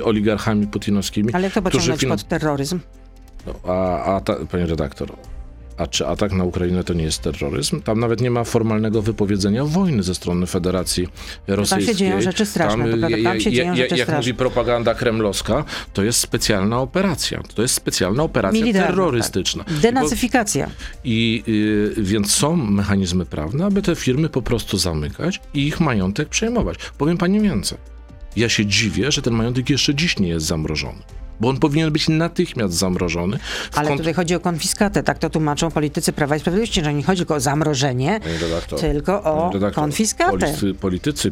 e, 0.00 0.04
oligarchami 0.04 0.66
putinowskimi. 0.66 1.32
Ale 1.32 1.44
jak 1.44 1.54
to 1.54 1.62
którzy 1.62 1.92
pociągnąć 1.92 2.00
finan- 2.00 2.22
pod 2.22 2.28
terroryzm? 2.28 2.80
a, 3.64 4.04
a 4.16 4.20
ta, 4.20 4.34
panie 4.50 4.66
redaktor, 4.66 5.12
a 5.78 5.86
czy 5.86 6.06
atak 6.06 6.32
na 6.32 6.44
Ukrainę 6.44 6.84
to 6.84 6.94
nie 6.94 7.04
jest 7.04 7.22
terroryzm? 7.22 7.82
Tam 7.82 8.00
nawet 8.00 8.20
nie 8.20 8.30
ma 8.30 8.44
formalnego 8.44 9.02
wypowiedzenia 9.02 9.64
wojny 9.64 10.02
ze 10.02 10.14
strony 10.14 10.46
Federacji 10.46 11.08
Rosyjskiej. 11.46 11.94
dzieją 11.96 12.20
rzeczy 12.20 12.46
straszne, 12.46 12.84
prawda, 12.84 13.16
tam 13.24 13.40
się 13.40 13.52
dzieją 13.52 13.76
rzeczy 13.76 13.96
Jak 13.96 14.06
straszne. 14.06 14.16
mówi 14.16 14.34
propaganda 14.34 14.94
kremlowska, 14.94 15.64
to 15.92 16.04
jest 16.04 16.20
specjalna 16.20 16.80
operacja. 16.80 17.42
To 17.54 17.62
jest 17.62 17.74
specjalna 17.74 18.22
operacja 18.22 18.60
Militarna, 18.60 18.88
terrorystyczna. 18.88 19.64
Tak. 19.64 19.74
Denazyfikacja. 19.74 20.70
I 21.04 21.42
y, 21.48 22.02
więc 22.02 22.32
są 22.32 22.56
mechanizmy 22.56 23.26
prawne, 23.26 23.64
aby 23.66 23.82
te 23.82 23.96
firmy 23.96 24.28
po 24.28 24.42
prostu 24.42 24.78
zamykać 24.78 25.40
i 25.54 25.66
ich 25.66 25.80
majątek 25.80 26.28
przejmować. 26.28 26.78
Powiem 26.98 27.18
pani 27.18 27.40
więcej. 27.40 27.78
Ja 28.36 28.48
się 28.48 28.66
dziwię, 28.66 29.12
że 29.12 29.22
ten 29.22 29.34
majątek 29.34 29.70
jeszcze 29.70 29.94
dziś 29.94 30.18
nie 30.18 30.28
jest 30.28 30.46
zamrożony. 30.46 31.02
Bo 31.40 31.48
on 31.48 31.56
powinien 31.60 31.92
być 31.92 32.08
natychmiast 32.08 32.74
zamrożony. 32.74 33.38
Ale 33.74 33.90
kont- 33.90 33.96
tutaj 33.96 34.14
chodzi 34.14 34.34
o 34.34 34.40
konfiskatę. 34.40 35.02
Tak 35.02 35.18
to 35.18 35.30
tłumaczą 35.30 35.70
politycy 35.70 36.12
Prawa 36.12 36.36
i 36.36 36.40
Sprawiedliwości, 36.40 36.84
że 36.84 36.94
nie 36.94 37.02
chodzi 37.02 37.18
tylko 37.18 37.34
o 37.34 37.40
zamrożenie, 37.40 38.20
redaktor, 38.40 38.80
tylko 38.80 39.22
o 39.22 39.50
redaktor, 39.52 39.82
konfiskatę. 39.84 40.30
Politycy, 40.30 40.74
politycy 40.74 41.30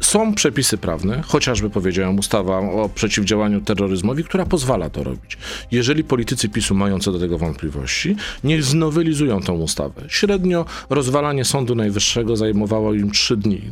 są 0.00 0.34
przepisy 0.34 0.78
prawne, 0.78 1.22
chociażby 1.26 1.70
powiedziałem 1.70 2.18
ustawa 2.18 2.58
o 2.58 2.90
przeciwdziałaniu 2.94 3.60
terroryzmowi, 3.60 4.24
która 4.24 4.46
pozwala 4.46 4.90
to 4.90 5.04
robić. 5.04 5.38
Jeżeli 5.70 6.04
politycy 6.04 6.48
PiSu 6.48 6.74
mają 6.74 6.98
co 6.98 7.12
do 7.12 7.18
tego 7.18 7.38
wątpliwości, 7.38 8.16
niech 8.44 8.64
znowelizują 8.64 9.42
tą 9.42 9.54
ustawę. 9.54 10.02
Średnio 10.08 10.64
rozwalanie 10.90 11.44
Sądu 11.44 11.74
Najwyższego 11.74 12.36
zajmowało 12.36 12.94
im 12.94 13.10
trzy 13.10 13.36
dni. 13.36 13.62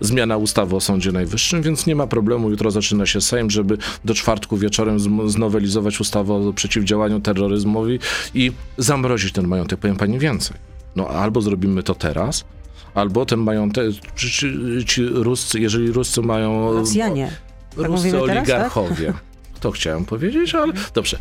Zmiana 0.00 0.36
ustawy 0.36 0.76
o 0.76 0.80
Sądzie 0.80 1.12
Najwyższym, 1.12 1.62
więc 1.62 1.86
nie 1.86 1.96
ma 1.96 2.06
problemu. 2.06 2.50
Jutro 2.50 2.70
zaczyna 2.70 3.06
się 3.06 3.20
Sejm, 3.20 3.50
żeby 3.50 3.78
do 4.04 4.14
czwartku 4.14 4.56
wieczorem 4.56 5.00
znowelizować 5.30 6.00
ustawę 6.00 6.34
o 6.34 6.52
przeciwdziałaniu 6.52 7.20
terroryzmowi 7.20 7.98
i 8.34 8.52
zamrozić 8.78 9.32
ten 9.32 9.46
majątek. 9.46 9.80
Powiem 9.80 9.96
pani 9.96 10.18
więcej. 10.18 10.56
No 10.96 11.08
albo 11.08 11.40
zrobimy 11.40 11.82
to 11.82 11.94
teraz, 11.94 12.44
albo 12.94 13.26
ten 13.26 13.40
majątek, 13.40 13.86
ci, 14.16 14.30
ci, 14.30 14.46
ci 14.86 15.06
Ruscy, 15.06 15.60
jeżeli 15.60 15.92
Ruscy 15.92 16.22
mają... 16.22 16.72
Rosjanie. 16.72 17.30
Tak 17.76 17.86
Ruscy 17.86 18.10
teraz, 18.10 18.22
oligarchowie. 18.22 19.12
To 19.60 19.70
chciałem 19.70 20.04
powiedzieć, 20.04 20.54
ale 20.54 20.72
dobrze. 20.94 21.18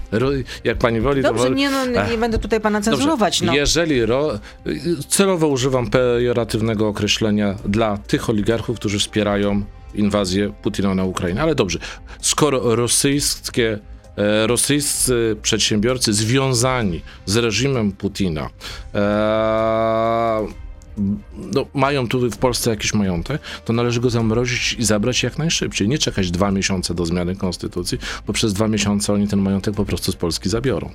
Jak 0.64 0.78
pani 0.78 1.02
woli, 1.02 1.22
to 1.22 1.28
Dobrze, 1.28 1.44
woli. 1.44 1.56
nie, 1.56 1.70
no, 1.70 1.86
nie 2.12 2.18
będę 2.18 2.40
tutaj 2.40 2.62
pana 2.62 2.82
cenzurować. 2.82 3.42
No. 3.42 3.54
Jeżeli 3.54 4.06
ro, 4.06 4.40
celowo 5.08 5.48
używam 5.48 5.90
pejoratywnego 5.90 6.88
określenia 6.88 7.56
dla 7.66 7.98
tych 7.98 8.30
oligarchów, 8.30 8.80
którzy 8.80 9.00
wspierają 9.00 9.64
inwazję 9.94 10.54
Putina 10.62 10.96
na 10.96 11.04
Ukrainę, 11.04 11.42
ale 11.42 11.56
dobrze, 11.56 11.80
skoro 12.22 12.76
rosyjskie 12.76 13.80
e, 14.18 14.48
rosyjscy 14.48 15.36
przedsiębiorcy 15.42 16.14
związani 16.14 17.02
z 17.26 17.38
reżimem 17.38 17.92
Putina 17.92 18.50
e, 18.96 20.48
no, 21.54 21.66
mają 21.74 22.08
tu 22.08 22.32
w 22.32 22.38
Polsce 22.38 22.70
jakiś 22.70 22.94
majątek, 22.94 23.42
to 23.66 23.74
należy 23.74 24.02
go 24.02 24.10
zamrozić 24.10 24.76
i 24.80 24.86
zabrać 24.86 25.24
jak 25.24 25.38
najszybciej. 25.38 25.88
Nie 25.88 25.98
czekać 25.98 26.32
dwa 26.32 26.52
miesiące 26.52 26.94
do 26.94 27.06
zmiany 27.06 27.36
konstytucji, 27.36 27.98
bo 28.28 28.34
przez 28.34 28.54
dwa 28.54 28.68
miesiące 28.68 29.14
oni 29.14 29.28
ten 29.28 29.40
majątek 29.40 29.76
po 29.76 29.86
prostu 29.86 30.12
z 30.12 30.16
Polski 30.16 30.50
zabiorą. 30.50 30.90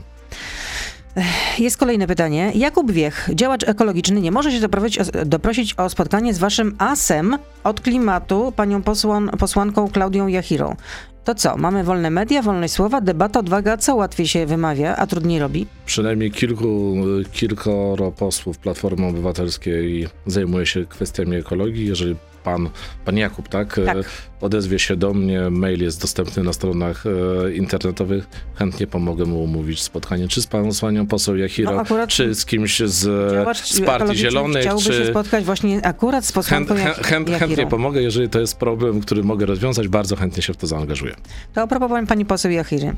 jest 1.58 1.76
kolejne 1.76 2.06
pytanie. 2.06 2.52
Jakub 2.54 2.92
Wiech, 2.92 3.28
działacz 3.34 3.68
ekologiczny, 3.68 4.20
nie 4.20 4.32
może 4.32 4.52
się 4.52 4.60
doprosić 4.60 4.98
o, 4.98 5.04
doprosić 5.24 5.74
o 5.74 5.88
spotkanie 5.88 6.34
z 6.34 6.38
waszym 6.38 6.76
asem 6.78 7.38
od 7.64 7.80
klimatu, 7.80 8.52
panią 8.56 8.82
posłan, 8.82 9.30
posłanką 9.38 9.88
Klaudią 9.88 10.26
Jachirą. 10.26 10.76
To 11.24 11.34
co, 11.34 11.56
mamy 11.56 11.84
wolne 11.84 12.10
media, 12.10 12.42
wolność 12.42 12.74
słowa, 12.74 13.00
debata, 13.00 13.40
odwaga, 13.40 13.76
co 13.76 13.94
łatwiej 13.94 14.26
się 14.26 14.46
wymawia, 14.46 14.96
a 14.96 15.06
trudniej 15.06 15.38
robi? 15.38 15.66
Przynajmniej 15.86 16.30
kilku, 16.30 16.94
kilkoro 17.32 18.12
posłów 18.12 18.58
Platformy 18.58 19.06
Obywatelskiej 19.06 20.08
zajmuje 20.26 20.66
się 20.66 20.86
kwestiami 20.86 21.36
ekologii. 21.36 21.86
Jeżeli 21.86 22.16
pan, 22.44 22.68
pan 23.04 23.16
Jakub, 23.16 23.48
tak? 23.48 23.80
Tak. 23.86 23.96
Odezwie 24.44 24.78
się 24.78 24.96
do 24.96 25.14
mnie, 25.14 25.50
mail 25.50 25.82
jest 25.82 26.00
dostępny 26.00 26.42
na 26.42 26.52
stronach 26.52 27.04
e, 27.06 27.52
internetowych. 27.52 28.26
Chętnie 28.54 28.86
pomogę 28.86 29.24
mu 29.24 29.42
umówić 29.44 29.82
spotkanie, 29.82 30.28
czy 30.28 30.42
z 30.42 30.46
paną 30.46 30.68
panią 30.80 31.06
poseł 31.06 31.36
Jachiro, 31.36 31.84
No, 31.90 32.06
czy 32.06 32.34
z 32.34 32.44
kimś 32.46 32.80
z, 32.80 33.32
Działacz 33.32 33.72
z 33.72 33.80
Partii 33.80 34.16
Zielonych, 34.16 34.62
chciałby 34.62 34.82
się 34.82 34.90
czy... 34.90 35.06
spotkać 35.06 35.44
właśnie 35.44 35.86
akurat 35.86 36.24
z 36.24 36.32
posłanką 36.32 36.74
chę, 36.74 36.94
chętnie 37.38 37.66
pomogę, 37.66 38.02
jeżeli 38.02 38.28
to 38.28 38.40
jest 38.40 38.56
problem, 38.56 39.00
który 39.00 39.22
mogę 39.22 39.46
rozwiązać, 39.46 39.88
bardzo 39.88 40.16
chętnie 40.16 40.42
się 40.42 40.52
w 40.52 40.56
to 40.56 40.66
zaangażuję. 40.66 41.14
To 41.54 41.62
a 41.62 41.66
propos 41.66 41.90
pani- 42.08 42.24
poseł 42.24 42.50
Jachiry. 42.52 42.88
Y, 42.88 42.94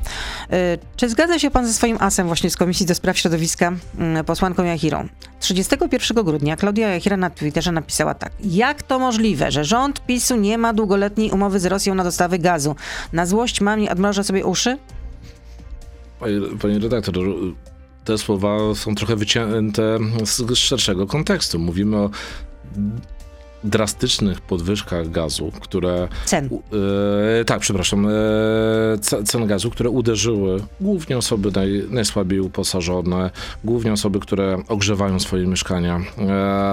Czy 0.95 1.09
zgadza 1.09 1.39
się 1.39 1.51
pan 1.51 1.67
ze 1.67 1.73
swoim 1.73 1.97
asem 1.99 2.27
właśnie 2.27 2.49
z 2.49 2.57
Komisji 2.57 2.85
do 2.85 2.95
Spraw 2.95 3.17
Środowiska, 3.17 3.73
mm, 3.99 4.25
posłanką 4.25 4.63
Jachirą? 4.63 5.07
31 5.39 6.23
grudnia 6.23 6.55
Klaudia 6.55 6.89
Jachira 6.89 7.17
na 7.17 7.29
Twitterze 7.29 7.71
napisała 7.71 8.13
tak. 8.13 8.31
Jak 8.43 8.83
to 8.83 8.99
możliwe, 8.99 9.51
że 9.51 9.65
rząd 9.65 10.05
PiSu 10.05 10.35
nie 10.35 10.57
ma 10.57 10.73
długoletniej 10.73 11.31
umowy 11.37 11.59
z 11.59 11.65
Rosją 11.65 11.95
na 11.95 12.03
dostawy 12.03 12.39
gazu? 12.39 12.75
Na 13.13 13.25
złość 13.25 13.61
mamie 13.61 13.91
odmrożę 13.91 14.23
sobie 14.23 14.45
uszy? 14.45 14.77
Panie, 16.19 16.39
panie 16.61 16.79
redaktor, 16.79 17.15
te 18.05 18.17
słowa 18.17 18.57
są 18.75 18.95
trochę 18.95 19.15
wycięte 19.15 19.97
z 20.25 20.55
szerszego 20.57 21.07
kontekstu. 21.07 21.59
Mówimy 21.59 21.97
o 21.97 22.09
drastycznych 23.63 24.41
podwyżkach 24.41 25.11
gazu, 25.11 25.51
które. 25.61 26.07
Cen. 26.25 26.49
E, 27.41 27.45
tak, 27.45 27.59
przepraszam. 27.59 28.07
E, 28.07 28.11
ce- 29.01 29.23
cen 29.23 29.47
gazu, 29.47 29.69
które 29.71 29.89
uderzyły 29.89 30.63
głównie 30.81 31.17
osoby 31.17 31.51
naj, 31.51 31.83
najsłabiej 31.89 32.39
uposażone, 32.39 33.31
głównie 33.63 33.93
osoby, 33.93 34.19
które 34.19 34.57
ogrzewają 34.67 35.19
swoje 35.19 35.47
mieszkania 35.47 35.95
e, 35.97 36.01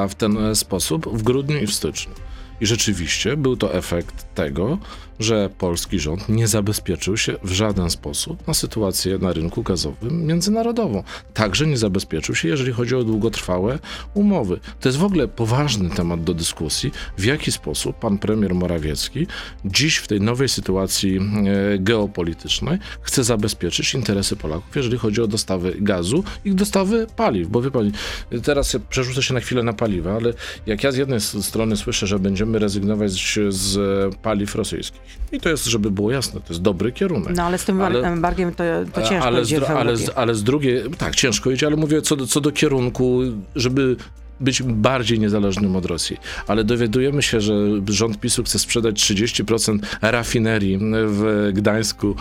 w 0.08 0.14
ten 0.14 0.54
sposób 0.54 1.08
w 1.18 1.22
grudniu 1.22 1.58
i 1.58 1.66
w 1.66 1.72
styczniu. 1.74 2.14
I 2.64 2.66
rzeczywiście 2.66 3.36
był 3.36 3.56
to 3.56 3.74
efekt 3.74 4.34
tego, 4.34 4.78
że 5.18 5.50
polski 5.58 5.98
rząd 5.98 6.28
nie 6.28 6.48
zabezpieczył 6.48 7.16
się 7.16 7.36
w 7.42 7.52
żaden 7.52 7.90
sposób 7.90 8.46
na 8.46 8.54
sytuację 8.54 9.18
na 9.18 9.32
rynku 9.32 9.62
gazowym 9.62 10.26
międzynarodową. 10.26 11.02
Także 11.34 11.66
nie 11.66 11.76
zabezpieczył 11.76 12.34
się, 12.34 12.48
jeżeli 12.48 12.72
chodzi 12.72 12.96
o 12.96 13.04
długotrwałe 13.04 13.78
umowy. 14.14 14.60
To 14.80 14.88
jest 14.88 14.98
w 14.98 15.04
ogóle 15.04 15.28
poważny 15.28 15.90
temat 15.90 16.24
do 16.24 16.34
dyskusji, 16.34 16.92
w 17.18 17.24
jaki 17.24 17.52
sposób 17.52 17.98
pan 17.98 18.18
premier 18.18 18.54
Morawiecki 18.54 19.26
dziś 19.64 19.96
w 19.96 20.06
tej 20.06 20.20
nowej 20.20 20.48
sytuacji 20.48 21.16
e, 21.16 21.78
geopolitycznej 21.78 22.78
chce 23.02 23.24
zabezpieczyć 23.24 23.94
interesy 23.94 24.36
Polaków, 24.36 24.76
jeżeli 24.76 24.98
chodzi 24.98 25.22
o 25.22 25.26
dostawy 25.26 25.76
gazu 25.80 26.24
i 26.44 26.54
dostawy 26.54 27.06
paliw. 27.16 27.48
Bo 27.48 27.62
wie 27.62 27.70
pani, 27.70 27.92
teraz 28.42 28.72
ja 28.72 28.80
przerzucę 28.90 29.22
się 29.22 29.34
na 29.34 29.40
chwilę 29.40 29.62
na 29.62 29.72
paliwa, 29.72 30.12
ale 30.16 30.32
jak 30.66 30.84
ja 30.84 30.92
z 30.92 30.96
jednej 30.96 31.20
strony 31.20 31.76
słyszę, 31.76 32.06
że 32.06 32.18
będziemy 32.18 32.53
rezygnować 32.58 33.38
z, 33.48 33.78
paliw 34.16 34.54
rosyjskich, 34.54 35.00
i 35.32 35.40
to 35.40 35.48
jest, 35.48 35.64
żeby 35.64 35.90
było 35.90 36.10
jasne, 36.10 36.40
to 36.40 36.46
jest 36.48 36.62
dobry 36.62 36.92
kierunek. 36.92 37.36
No 37.36 37.42
ale 37.42 37.58
z 37.58 37.64
tym 37.64 37.80
Ale- 37.80 38.08
embargiem 38.08 38.54
to, 38.54 38.64
to 38.92 39.02
ciężko 39.02 39.26
ale, 39.26 39.42
idzie 39.42 39.60
z, 39.60 39.62
ale, 39.62 39.96
z, 39.96 40.10
ale 40.14 40.34
z 40.34 40.42
drugiej, 40.42 40.82
tak, 40.98 41.14
ciężko 41.14 41.50
idzie, 41.50 41.66
ale 41.66 41.76
mówię 41.76 42.02
co 42.02 42.16
do, 42.16 42.26
co 42.26 42.40
do 42.40 42.52
kierunku, 42.52 43.20
żeby 43.56 43.96
być 44.40 44.62
bardziej 44.62 45.18
niezależnym 45.18 45.76
od 45.76 45.86
Rosji. 45.86 46.16
Ale 46.46 46.64
dowiadujemy 46.64 47.22
się, 47.22 47.40
że 47.40 47.54
rząd 47.88 48.20
PiSu 48.20 48.44
chce 48.44 48.58
sprzedać 48.58 48.94
30% 49.02 49.78
rafinerii 50.02 50.78
w 51.06 51.50
Gdańsku 51.54 52.16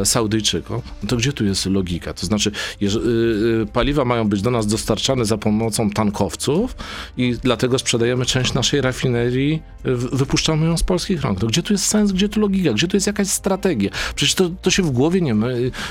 e, 0.00 0.04
Saudyjczykom. 0.04 0.82
No 1.02 1.08
to 1.08 1.16
gdzie 1.16 1.32
tu 1.32 1.44
jest 1.44 1.66
logika? 1.66 2.14
To 2.14 2.26
znaczy, 2.26 2.50
jeż- 2.80 2.96
y, 2.96 3.62
y, 3.62 3.66
paliwa 3.72 4.04
mają 4.04 4.28
być 4.28 4.42
do 4.42 4.50
nas 4.50 4.66
dostarczane 4.66 5.24
za 5.24 5.38
pomocą 5.38 5.90
tankowców 5.90 6.76
i 7.16 7.34
dlatego 7.42 7.78
sprzedajemy 7.78 8.26
część 8.26 8.54
naszej 8.54 8.80
rafinerii, 8.80 9.62
w- 9.84 10.16
wypuszczamy 10.16 10.66
ją 10.66 10.76
z 10.76 10.82
polskich 10.82 11.22
rąk. 11.22 11.42
No 11.42 11.48
gdzie 11.48 11.62
tu 11.62 11.72
jest 11.74 11.86
sens, 11.86 12.12
gdzie 12.12 12.28
tu 12.28 12.40
logika, 12.40 12.72
gdzie 12.72 12.88
tu 12.88 12.96
jest 12.96 13.06
jakaś 13.06 13.28
strategia? 13.28 13.90
Przecież 14.14 14.34
to, 14.34 14.50
to 14.62 14.70
się 14.70 14.82
w 14.82 14.90
głowie 14.90 15.20
nie, 15.20 15.34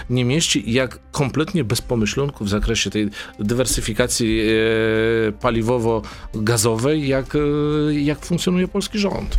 nie 0.10 0.26
mieści 0.26 0.64
jak 0.74 1.00
kompletnie 1.12 1.64
bez 1.64 1.82
pomyślunku 1.82 2.46
w 2.46 2.50
zakresie 2.50 2.90
tej 2.90 3.10
dywersyfikacji 3.40 4.40
e, 5.30 5.32
paliwowo-gazowej, 5.50 7.08
jak, 7.08 7.36
e, 7.36 7.40
jak 7.94 8.26
funkcjonuje 8.26 8.68
polski 8.68 9.00
rząd. 9.00 9.38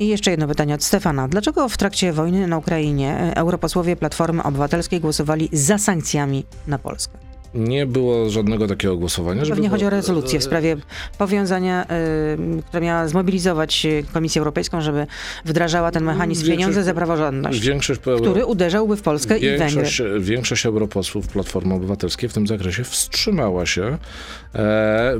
I 0.00 0.08
jeszcze 0.08 0.30
jedno 0.30 0.48
pytanie 0.48 0.74
od 0.74 0.84
Stefana. 0.84 1.28
Dlaczego 1.28 1.68
w 1.68 1.76
trakcie 1.76 2.12
wojny 2.12 2.46
na 2.46 2.58
Ukrainie 2.58 3.16
e, 3.20 3.36
europosłowie 3.36 3.96
Platformy 3.96 4.42
Obywatelskiej 4.42 5.00
głosowali 5.00 5.48
za 5.52 5.78
sankcjami 5.78 6.44
na 6.66 6.78
Polskę? 6.78 7.18
Nie 7.54 7.86
było 7.86 8.30
żadnego 8.30 8.66
takiego 8.68 8.96
głosowania. 8.96 9.42
Pewnie 9.48 9.68
chodzi 9.68 9.84
o 9.84 9.90
rezolucję 9.90 10.38
w 10.38 10.44
sprawie 10.44 10.76
powiązania, 11.18 11.84
y, 11.84 12.62
która 12.68 12.80
miała 12.80 13.08
zmobilizować 13.08 13.86
Komisję 14.12 14.38
Europejską, 14.40 14.80
żeby 14.80 15.06
wdrażała 15.44 15.90
ten 15.90 16.04
mechanizm 16.04 16.40
Większość- 16.40 16.58
pieniądze 16.58 16.84
za 16.84 16.94
praworządność, 16.94 17.60
Większość, 17.60 18.00
który 18.00 18.46
uderzałby 18.46 18.96
w 18.96 19.02
Polskę 19.02 19.38
i 19.38 19.58
Węgry. 19.58 19.84
większość, 20.20 20.66
europosłów 20.66 21.28
Platformy 21.28 21.74
Obywatelskiej 21.74 22.28
w 22.28 22.32
tym 22.32 22.46
zakresie 22.46 22.84
wstrzymała 22.84 23.66
się, 23.66 23.82
e, 23.84 23.98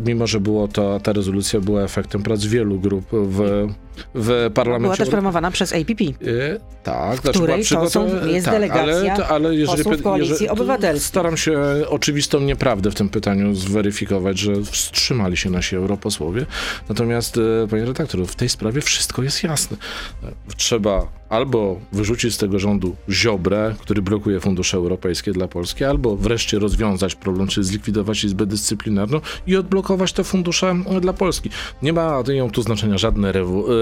mimo 0.07 0.27
że 0.27 0.41
było 0.41 0.69
to, 0.69 1.01
ta 1.01 1.13
rezolucja 1.13 1.61
była 1.61 1.83
efektem 1.83 2.23
prac 2.23 2.45
wielu 2.45 2.81
grup 2.81 3.05
w, 3.13 3.67
w 4.15 4.51
parlamencie. 4.55 4.83
Była 4.83 4.97
też 4.97 5.09
promowana 5.09 5.51
przez 5.51 5.73
APP. 5.73 6.05
E, 6.05 6.61
tak, 6.83 7.21
której 7.21 7.65
to 7.65 7.91
są- 7.91 8.27
jest 8.27 8.45
tak, 8.45 8.55
delegacja 8.55 9.15
ale, 9.15 9.27
ale 9.27 9.55
jeżeli, 9.55 9.85
posłów 9.85 10.03
Koalicji 10.03 10.33
jeżeli, 10.33 10.49
Obywatelskiej. 10.49 11.09
Staram 11.09 11.37
się 11.37 11.59
oczywistą 11.89 12.41
nieprawdę 12.41 12.91
w 12.91 12.95
tym 12.95 13.09
pytaniu 13.09 13.55
zweryfikować, 13.55 14.39
że 14.39 14.53
wstrzymali 14.63 15.37
się 15.37 15.51
nasi 15.51 15.77
europosłowie. 15.77 16.47
Natomiast, 16.89 17.39
e, 17.65 17.69
panie 17.71 17.85
redaktor, 17.85 18.27
w 18.27 18.37
tej 18.37 18.49
sprawie 18.49 18.81
wszystko 18.81 19.23
jest 19.23 19.43
jasne. 19.43 19.77
E, 20.25 20.27
Trzeba 20.57 21.07
albo 21.33 21.81
wyrzucić 21.93 22.35
z 22.35 22.39
tego 22.39 22.59
rządu 22.59 22.97
Ziobrę, 23.09 23.75
który 23.81 24.03
blokuje 24.03 24.41
fundusze 24.41 24.77
europejskie 24.77 25.33
dla 25.33 25.49
Polski, 25.49 25.85
albo 25.85 26.17
wreszcie 26.17 26.59
rozwiązać 26.59 27.15
problem, 27.15 27.49
czyli 27.49 27.67
zlikwidować 27.67 28.25
Izbę 28.25 28.47
Dyscyplinarną 28.47 29.21
i 29.47 29.57
odblokować 29.57 30.13
te 30.13 30.25
fundusze 30.25 30.77
e, 30.87 31.01
dla 31.01 31.13
Polski. 31.13 31.51
Nie 31.83 31.93
mają 31.93 32.51
tu 32.51 32.63
znaczenia 32.63 32.99
żadne 32.99 33.31
e, 33.31 33.33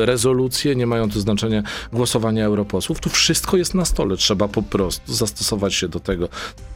rezolucje, 0.06 0.76
nie 0.76 0.86
mają 0.86 1.10
tu 1.10 1.20
znaczenia 1.20 1.62
głosowania 1.92 2.44
europosłów. 2.44 3.00
Tu 3.00 3.08
wszystko 3.08 3.56
jest 3.56 3.74
na 3.74 3.84
stole. 3.84 4.16
Trzeba 4.16 4.48
po 4.48 4.62
prostu 4.62 5.14
zastosować 5.14 5.74
się 5.74 5.88
do 5.88 6.00
tego, 6.00 6.28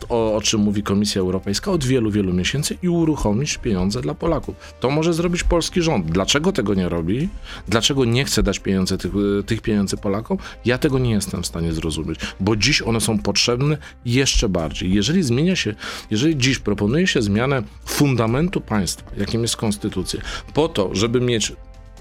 o, 0.08 0.34
o 0.36 0.40
czym 0.40 0.60
mówi 0.60 0.82
Komisja 0.82 1.20
Europejska 1.20 1.70
od 1.70 1.84
wielu, 1.84 2.10
wielu 2.10 2.32
miesięcy 2.32 2.78
i 2.82 2.88
uruchomić 2.88 3.58
pieniądze 3.58 4.00
dla 4.00 4.14
Polaków. 4.14 4.54
To 4.80 4.90
może 4.90 5.14
zrobić 5.14 5.42
polski 5.42 5.82
rząd. 5.82 6.06
Dlaczego 6.06 6.52
tego 6.52 6.74
nie 6.74 6.88
robi? 6.88 7.28
Dlaczego 7.68 8.04
nie 8.04 8.24
chce 8.24 8.42
dać 8.42 8.58
pieniędzy, 8.58 8.98
tych, 8.98 9.12
e, 9.14 9.42
tych 9.42 9.60
pieniędzy 9.60 9.96
Polakom? 9.96 10.38
Ja 10.64 10.78
tego 10.78 10.98
nie 10.98 11.10
jestem 11.10 11.42
w 11.42 11.46
stanie 11.46 11.72
zrozumieć, 11.72 12.20
bo 12.40 12.56
dziś 12.56 12.82
one 12.82 13.00
są 13.00 13.18
potrzebne 13.18 13.78
jeszcze 14.04 14.48
bardziej. 14.48 14.94
Jeżeli 14.94 15.22
zmienia 15.22 15.56
się, 15.56 15.74
jeżeli 16.10 16.36
dziś 16.36 16.58
proponuje 16.58 17.06
się 17.06 17.22
zmianę 17.22 17.62
fundamentu 17.86 18.60
państwa, 18.60 19.10
jakim 19.16 19.42
jest 19.42 19.56
konstytucja, 19.56 20.20
po 20.54 20.68
to, 20.68 20.94
żeby 20.94 21.20
mieć 21.20 21.52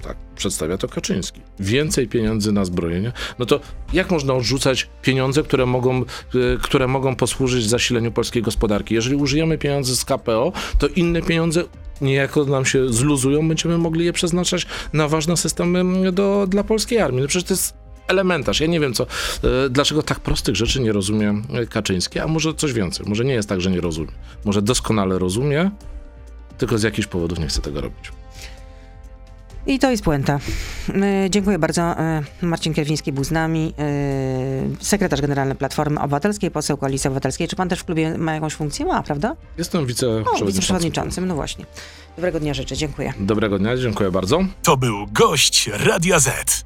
tak 0.03 0.17
przedstawia 0.35 0.77
to 0.77 0.87
Kaczyński. 0.87 1.41
Więcej 1.59 2.07
pieniędzy 2.07 2.51
na 2.51 2.65
zbrojenie. 2.65 3.11
No 3.39 3.45
to 3.45 3.59
jak 3.93 4.11
można 4.11 4.33
odrzucać 4.33 4.89
pieniądze, 5.01 5.43
które 5.43 5.65
mogą, 5.65 6.01
e, 6.01 6.05
które 6.61 6.87
mogą 6.87 7.15
posłużyć 7.15 7.69
zasileniu 7.69 8.11
polskiej 8.11 8.41
gospodarki? 8.41 8.95
Jeżeli 8.95 9.15
użyjemy 9.15 9.57
pieniędzy 9.57 9.95
z 9.95 10.05
KPO, 10.05 10.51
to 10.77 10.87
inne 10.87 11.21
pieniądze 11.21 11.63
niejako 12.01 12.45
nam 12.45 12.65
się 12.65 12.93
zluzują, 12.93 13.47
będziemy 13.47 13.77
mogli 13.77 14.05
je 14.05 14.13
przeznaczać 14.13 14.65
na 14.93 15.07
ważne 15.07 15.37
systemy 15.37 15.79
mm, 15.79 16.15
do, 16.15 16.47
dla 16.47 16.63
polskiej 16.63 16.99
armii. 16.99 17.21
No 17.21 17.27
przecież 17.27 17.47
to 17.47 17.53
jest 17.53 17.82
elementarz. 18.07 18.59
Ja 18.59 18.67
nie 18.67 18.79
wiem, 18.79 18.93
co, 18.93 19.03
e, 19.03 19.07
dlaczego 19.69 20.03
tak 20.03 20.19
prostych 20.19 20.55
rzeczy 20.55 20.81
nie 20.81 20.91
rozumie 20.91 21.41
e, 21.53 21.65
Kaczyński, 21.65 22.19
a 22.19 22.27
może 22.27 22.53
coś 22.53 22.73
więcej. 22.73 23.05
Może 23.09 23.25
nie 23.25 23.33
jest 23.33 23.49
tak, 23.49 23.61
że 23.61 23.71
nie 23.71 23.81
rozumie. 23.81 24.11
Może 24.45 24.61
doskonale 24.61 25.19
rozumie, 25.19 25.71
tylko 26.57 26.77
z 26.77 26.83
jakichś 26.83 27.07
powodów 27.07 27.39
nie 27.39 27.47
chce 27.47 27.61
tego 27.61 27.81
robić. 27.81 28.11
I 29.67 29.79
to 29.79 29.91
jest 29.91 30.03
puenta. 30.03 30.39
Y, 31.25 31.29
Dziękuję 31.29 31.59
bardzo. 31.59 31.95
Y, 32.41 32.45
Marcin 32.45 32.73
Kierwiński 32.73 33.11
był 33.11 33.23
z 33.23 33.31
nami, 33.31 33.73
sekretarz 34.81 35.21
generalny 35.21 35.55
Platformy 35.55 35.99
Obywatelskiej, 35.99 36.51
poseł 36.51 36.77
Koalicji 36.77 37.07
Obywatelskiej. 37.07 37.47
Czy 37.47 37.55
pan 37.55 37.69
też 37.69 37.79
w 37.79 37.83
klubie 37.83 38.17
ma 38.17 38.33
jakąś 38.33 38.53
funkcję? 38.53 38.85
Ma, 38.85 39.03
prawda? 39.03 39.35
Jestem 39.57 39.81
O, 39.83 39.85
wiceprzewodniczącym. 39.85 40.47
wiceprzewodniczącym, 40.47 41.27
no 41.27 41.35
właśnie. 41.35 41.65
Dobrego 42.15 42.39
dnia 42.39 42.53
życzę, 42.53 42.77
dziękuję. 42.77 43.13
Dobrego 43.19 43.59
dnia, 43.59 43.77
dziękuję 43.77 44.11
bardzo. 44.11 44.39
To 44.63 44.77
był 44.77 45.07
gość 45.07 45.69
Radia 45.73 46.19
Z. 46.19 46.65